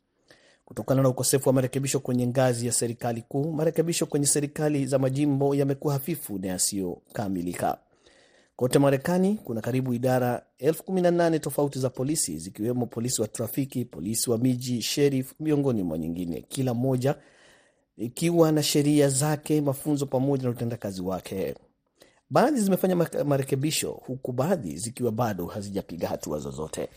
Kutokana 0.66 1.02
na 1.02 1.08
ukosefu 1.08 1.48
wa 1.48 1.52
marekebisho 1.52 2.00
kwenye 2.00 2.26
ngazi 2.26 2.66
ya 2.66 2.72
serikali 2.72 3.22
kuu, 3.22 3.52
marekebisho 3.52 4.06
kwenye 4.06 4.26
serikali 4.26 4.86
za 4.86 4.98
majimbo 4.98 5.54
yamekuwa 5.54 5.92
hafifu 5.94 6.38
na 6.38 6.46
yasiyokamilika. 6.48 7.78
Kote 8.56 8.78
Marekani 8.78 9.34
kuna 9.44 9.60
karibu 9.60 9.94
idara 9.94 10.42
elfu 10.58 10.82
kumi 10.84 11.02
na 11.02 11.10
nane 11.10 11.38
tofauti 11.38 11.78
za 11.78 11.90
polisi 11.90 12.38
zikiwemo 12.38 12.86
polisi 12.86 13.22
wa 13.22 13.28
trafiki, 13.28 13.84
polisi 13.84 14.30
wa 14.30 14.38
miji, 14.38 14.82
sherif, 14.82 15.32
miongoni 15.40 15.82
mwa 15.82 15.98
nyingine, 15.98 16.44
kila 16.48 16.74
moja 16.74 17.14
ikiwa 17.96 18.52
na 18.52 18.62
sheria 18.62 19.08
zake, 19.08 19.60
mafunzo 19.60 20.06
pamoja 20.06 20.42
na 20.44 20.50
utendakazi 20.50 21.02
wake. 21.02 21.54
Baadhi 22.30 22.60
zimefanya 22.60 22.96
marekebisho 23.24 23.90
huku 23.92 24.32
baadhi 24.32 24.76
zikiwa 24.76 25.12
bado 25.12 25.46
hazijapiga 25.46 26.08
hatua 26.08 26.38
zozote. 26.38 26.88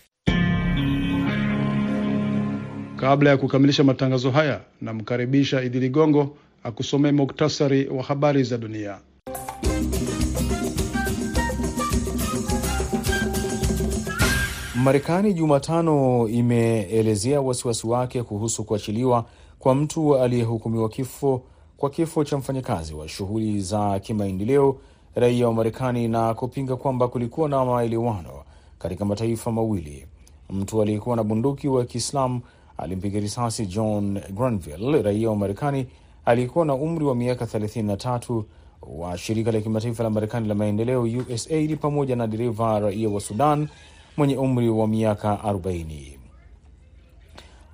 Kabla 2.99 3.29
ya 3.29 3.37
kukamilisha 3.37 3.83
matangazo 3.83 4.31
haya, 4.31 4.61
namkaribisha 4.81 5.61
Idi 5.63 5.79
Ligongo 5.79 6.37
akusomee 6.63 7.11
muktasari 7.11 7.87
wa 7.87 8.03
habari 8.03 8.43
za 8.43 8.57
dunia. 8.57 8.97
Marekani 14.75 15.33
Jumatano 15.33 16.27
imeelezea 16.27 17.41
wasiwasi 17.41 17.87
wake 17.87 18.23
kuhusu 18.23 18.63
kuachiliwa 18.63 19.25
kwa 19.59 19.75
mtu 19.75 20.15
aliyehukumiwa 20.17 20.89
kifo 20.89 21.41
kwa 21.77 21.89
kifo 21.89 22.23
cha 22.23 22.37
mfanyakazi 22.37 22.93
wa 22.93 23.07
shughuli 23.07 23.61
za 23.61 23.99
kimaendeleo 23.99 24.77
raia 25.15 25.47
wa 25.47 25.53
Marekani 25.53 26.07
na 26.07 26.33
kupinga 26.33 26.75
kwamba 26.75 27.07
kulikuwa 27.07 27.49
na 27.49 27.65
maelewano 27.65 28.43
katika 28.79 29.05
mataifa 29.05 29.51
mawili. 29.51 30.07
Mtu 30.49 30.81
aliyekuwa 30.81 31.15
na 31.15 31.23
bunduki 31.23 31.67
wa 31.67 31.85
Kiislamu 31.85 32.41
alimpiga 32.79 33.19
risasi 33.19 33.65
John 33.65 34.21
Granville, 34.35 35.01
raia 35.01 35.29
wa 35.29 35.35
Marekani 35.35 35.87
aliyekuwa 36.25 36.65
na 36.65 36.73
umri 36.73 37.05
wa 37.05 37.15
miaka 37.15 37.45
33 37.45 38.43
wa 38.81 39.17
shirika 39.17 39.51
la 39.51 39.61
kimataifa 39.61 40.03
la 40.03 40.09
Marekani 40.09 40.47
la 40.47 40.55
maendeleo 40.55 41.01
USAID 41.03 41.77
pamoja 41.77 42.15
na 42.15 42.27
dereva 42.27 42.79
raia 42.79 43.09
wa 43.09 43.21
Sudan 43.21 43.67
mwenye 44.17 44.37
umri 44.37 44.69
wa 44.69 44.87
miaka 44.87 45.33
40. 45.43 46.19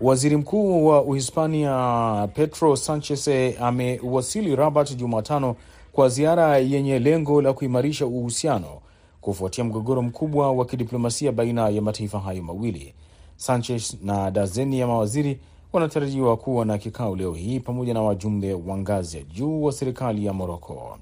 Waziri 0.02 0.38
Mkuu 0.38 0.86
wa 0.88 1.02
Uhispania 1.02 2.28
Pedro 2.34 2.76
Sanchez 2.76 3.28
amewasili 3.62 4.56
Rabat 4.56 4.96
Jumatano 4.96 5.56
kwa 5.92 6.10
ziara 6.10 6.58
yenye 6.58 7.00
lengo 7.00 7.42
la 7.42 7.54
kuimarisha 7.54 8.06
uhusiano 8.06 8.82
kufuatia 9.22 9.64
mgogoro 9.64 10.02
mkubwa 10.02 10.52
wa 10.52 10.66
kidiplomasia 10.66 11.32
baina 11.32 11.70
ya 11.70 11.82
mataifa 11.82 12.20
hayo 12.20 12.44
mawili. 12.44 12.94
Sanchez 13.38 13.98
na 14.04 14.32
dazeni 14.32 14.80
ya 14.80 14.88
mawaziri 14.88 15.40
wanatarajiwa 15.74 16.38
kuwa 16.38 16.66
na 16.66 16.78
kikao 16.78 17.16
leo 17.16 17.34
hii 17.34 17.60
pamoja 17.60 17.94
na 17.94 18.02
wajumbe 18.02 18.54
wa 18.54 18.78
ngazi 18.78 19.18
ya 19.18 19.24
juu 19.24 19.64
wa 19.64 19.72
serikali 19.72 20.26
ya 20.26 20.34
Moroko. 20.34 20.98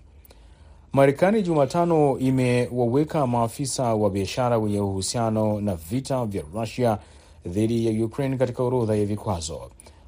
Marekani 0.93 1.41
Jumatano 1.41 2.19
imewaweka 2.19 3.27
maafisa 3.27 3.95
wa 3.95 4.09
biashara 4.09 4.57
wenye 4.57 4.79
uhusiano 4.79 5.61
na 5.61 5.75
vita 5.75 6.25
vya 6.25 6.43
Rusia 6.53 6.97
dhidi 7.45 7.85
ya 7.99 8.05
Ukraine 8.05 8.37
katika 8.37 8.63
orodha 8.63 8.95
ya 8.95 9.05
vikwazo. 9.05 9.61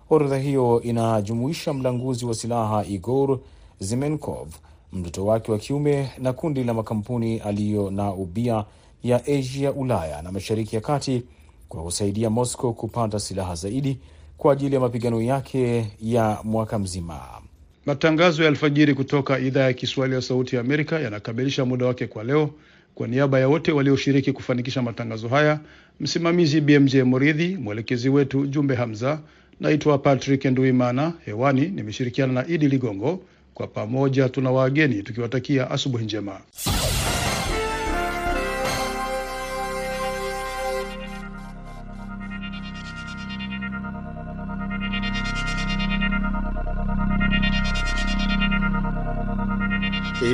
Orodha 0.09 0.37
hiyo 0.37 0.81
inajumuisha 0.81 1.73
mlanguzi 1.73 2.25
wa 2.25 2.33
silaha 2.33 2.85
Igor 2.85 3.39
Zimenkov, 3.79 4.47
mtoto 4.93 5.25
wake 5.25 5.51
wa 5.51 5.57
kiume 5.57 6.09
na 6.17 6.33
kundi 6.33 6.63
la 6.63 6.73
makampuni 6.73 7.37
aliyo 7.39 7.91
na 7.91 8.13
ubia 8.13 8.65
ya 9.03 9.25
Asia, 9.25 9.71
Ulaya 9.73 10.21
na 10.21 10.31
Mashariki 10.31 10.75
ya 10.75 10.81
Kati 10.81 11.23
kwa 11.69 11.83
kusaidia 11.83 12.29
Moscow 12.29 12.73
kupata 12.73 13.19
silaha 13.19 13.55
zaidi 13.55 13.97
kwa 14.37 14.53
ajili 14.53 14.75
ya 14.75 14.81
mapigano 14.81 15.21
yake 15.21 15.91
ya 16.01 16.37
mwaka 16.43 16.79
mzima. 16.79 17.19
Matangazo 17.85 18.43
ya 18.43 18.49
alfajiri 18.49 18.93
kutoka 18.93 19.39
idhaa 19.39 19.63
ya 19.63 19.73
Kiswahili 19.73 20.15
ya 20.15 20.21
Sauti 20.21 20.55
ya 20.55 20.61
Amerika 20.61 20.99
yanakamilisha 20.99 21.65
muda 21.65 21.85
wake 21.85 22.07
kwa 22.07 22.23
leo. 22.23 22.49
Kwa 22.95 23.07
niaba 23.07 23.39
ya 23.39 23.47
wote 23.47 23.71
walioshiriki 23.71 24.31
kufanikisha 24.31 24.81
matangazo 24.81 25.27
haya, 25.27 25.59
msimamizi 25.99 26.61
BMJ 26.61 26.95
Moridhi, 26.95 27.57
mwelekezi 27.57 28.09
wetu 28.09 28.45
Jumbe 28.47 28.75
Hamza, 28.75 29.19
naitwa 29.59 29.97
Patrick 29.97 30.45
Nduimana. 30.45 31.13
Hewani 31.25 31.61
nimeshirikiana 31.67 32.33
na 32.33 32.47
Idi 32.47 32.67
Ligongo. 32.67 33.19
Kwa 33.53 33.67
pamoja 33.67 34.29
tuna 34.29 34.51
wageni 34.51 35.03
tukiwatakia 35.03 35.71
asubuhi 35.71 36.05
njema. 36.05 36.41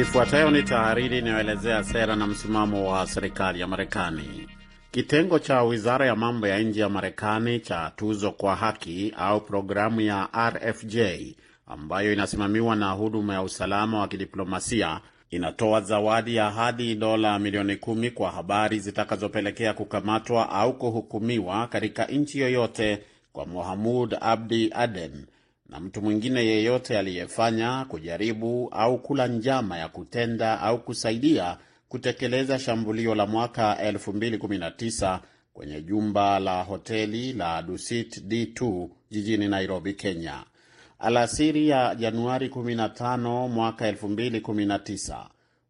Ifuatayo 0.02 0.52
ni 0.52 0.64
tahariri 0.64 1.18
inayoelezea 1.18 1.84
sera 1.84 2.16
na 2.16 2.28
msimamo 2.28 2.92
wa 2.92 3.08
serikali 3.08 3.60
ya 3.60 3.68
Marekani. 3.68 4.48
Kitengo 4.92 5.40
cha 5.40 5.64
wizara 5.64 6.06
ya 6.06 6.16
mambo 6.16 6.48
ya 6.48 6.60
nje 6.60 6.82
ya 6.82 6.90
Marekani 6.90 7.60
cha 7.60 7.92
tuzo 7.96 8.32
kwa 8.32 8.56
haki 8.56 9.14
au 9.18 9.42
programu 9.42 10.02
ya 10.02 10.30
RFJ 10.50 10.98
ambayo 11.68 12.14
inasimamiwa 12.14 12.76
na 12.76 12.92
huduma 12.92 13.34
ya 13.34 13.42
usalama 13.42 14.00
wa 14.00 14.08
kidiplomasia 14.08 15.02
inatoa 15.30 15.82
zawadi 15.82 16.36
ya 16.36 16.50
hadi 16.52 16.96
dola 16.96 17.40
milioni 17.40 17.76
kumi 17.76 18.12
kwa 18.12 18.32
habari 18.32 18.80
zitakazopelekea 18.80 19.74
kukamatwa 19.74 20.50
au 20.50 20.74
kuhukumiwa 20.78 21.68
katika 21.68 22.06
nchi 22.06 22.40
yoyote 22.40 23.04
kwa 23.34 23.46
Mohamud 23.46 24.18
Abdi 24.22 24.72
Aden 24.76 25.26
na 25.72 25.80
mtu 25.80 26.02
mwingine 26.02 26.46
yeyote 26.46 26.98
aliyefanya, 27.00 27.86
kujaribu 27.86 28.70
au 28.72 29.00
kula 29.00 29.28
njama 29.28 29.78
ya 29.78 29.90
kutenda 29.90 30.60
au 30.62 30.80
kusaidia 30.84 31.58
kutekeleza 31.90 32.60
shambulio 32.60 33.16
la 33.16 33.26
mwaka 33.26 33.78
2019 33.92 35.20
kwenye 35.54 35.82
jumba 35.82 36.40
la 36.40 36.64
hoteli 36.64 37.34
la 37.34 37.62
Dusit 37.62 38.18
D2 38.24 38.88
jijini 39.12 39.48
Nairobi, 39.48 39.94
Kenya. 39.94 40.44
Alasiri 41.00 41.70
ya 41.70 41.96
Januari 41.96 42.48
15 42.48 43.48
mwaka 43.50 43.92
2019, 43.92 45.26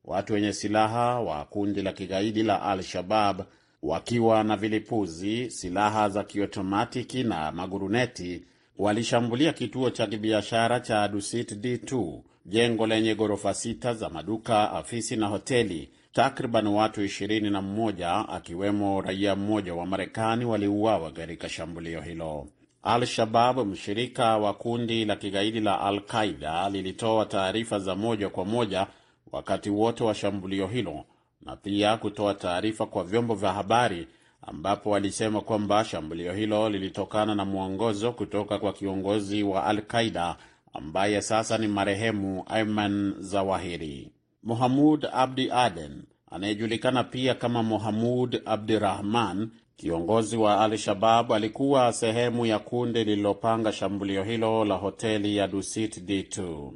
watu 0.05 0.33
wenye 0.33 0.53
silaha 0.53 1.19
wa 1.19 1.45
kundi 1.45 1.81
la 1.81 1.93
kigaidi 1.93 2.43
la 2.43 2.61
Al-Shabab 2.61 3.41
wakiwa 3.83 4.43
na 4.43 4.57
vilipuzi, 4.57 5.49
silaha 5.51 6.09
za 6.09 6.23
kiotomatiki 6.23 7.23
na 7.23 7.51
maguruneti 7.51 8.43
walishambulia 8.81 9.53
kituo 9.53 9.89
cha 9.89 10.07
kibiashara 10.07 10.79
cha 10.79 11.07
Dusit 11.07 11.51
D2, 11.51 12.19
jengo 12.45 12.87
lenye 12.87 13.15
ghorofa 13.15 13.53
sita 13.53 13.93
za 13.93 14.09
maduka, 14.09 14.71
afisi 14.71 15.15
na 15.15 15.27
hoteli. 15.27 15.89
Takriban 16.13 16.67
watu 16.67 17.03
ishirini 17.03 17.49
na 17.49 17.61
mmoja 17.61 18.11
akiwemo 18.29 19.01
raia 19.01 19.35
mmoja 19.35 19.73
wa 19.73 19.85
Marekani 19.85 20.45
waliuawa 20.45 21.11
katika 21.11 21.49
shambulio 21.49 22.01
hilo. 22.01 22.47
Al-Shabab, 22.83 23.59
mshirika 23.67 24.37
wa 24.37 24.53
kundi 24.53 25.05
la 25.05 25.15
kigaidi 25.15 25.59
la 25.59 25.81
Al-Qaida, 25.81 26.69
lilitoa 26.69 27.25
taarifa 27.25 27.79
za 27.79 27.95
moja 27.95 28.29
kwa 28.29 28.45
moja 28.45 28.87
wakati 29.31 29.69
wote 29.69 30.03
wa 30.03 30.13
shambulio 30.15 30.67
hilo 30.67 31.05
na 31.41 31.55
pia 31.55 31.97
kutoa 31.97 32.33
taarifa 32.33 32.85
kwa 32.85 33.03
vyombo 33.03 33.35
vya 33.35 33.53
habari 33.53 34.07
ambapo 34.41 34.89
walisema 34.89 35.41
kwamba 35.41 35.84
shambulio 35.86 36.34
hilo 36.34 36.69
lilitokana 36.69 37.36
na 37.36 37.45
mwongozo 37.45 38.12
kutoka 38.12 38.60
kwa 38.60 38.73
kiongozi 38.73 39.43
wa 39.43 39.65
Al-Qaida 39.65 40.36
ambaye 40.73 41.21
sasa 41.21 41.58
ni 41.58 41.67
marehemu 41.67 42.43
Ayman 42.47 43.13
Zawahiri. 43.19 44.12
Mohamud 44.43 45.08
Abdi 45.13 45.51
Aden 45.51 46.04
anayejulikana 46.32 47.04
pia 47.04 47.36
kama 47.36 47.63
Mohamud 47.63 48.41
Abdirahman, 48.45 49.49
kiongozi 49.77 50.38
wa 50.38 50.62
Al-Shabab, 50.63 51.34
alikuwa 51.34 51.93
sehemu 51.93 52.45
ya 52.45 52.60
kundi 52.60 53.04
lililopanga 53.04 53.71
shambulio 53.71 54.23
hilo 54.23 54.65
la 54.65 54.75
hoteli 54.75 55.36
ya 55.38 55.47
Dusit 55.47 55.97
D2. 55.97 56.71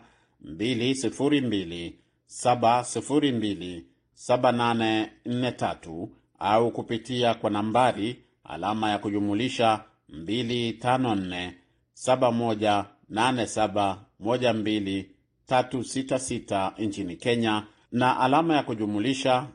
202 0.45 1.91
702 2.45 3.81
7843 4.29 6.07
au 6.39 6.71
kupitia 6.71 7.33
kwa 7.33 7.49
nambari 7.49 8.23
alama 8.43 8.89
ya 8.89 8.97
kujumulisha 8.97 9.83
254 10.11 11.51
7187 12.07 13.95
12 14.21 15.05
366 15.49 16.71
nchini 16.77 17.15
Kenya 17.15 17.63
na 17.91 18.19
alama 18.19 18.55
ya 18.55 18.63
kujumulisha 18.63 19.47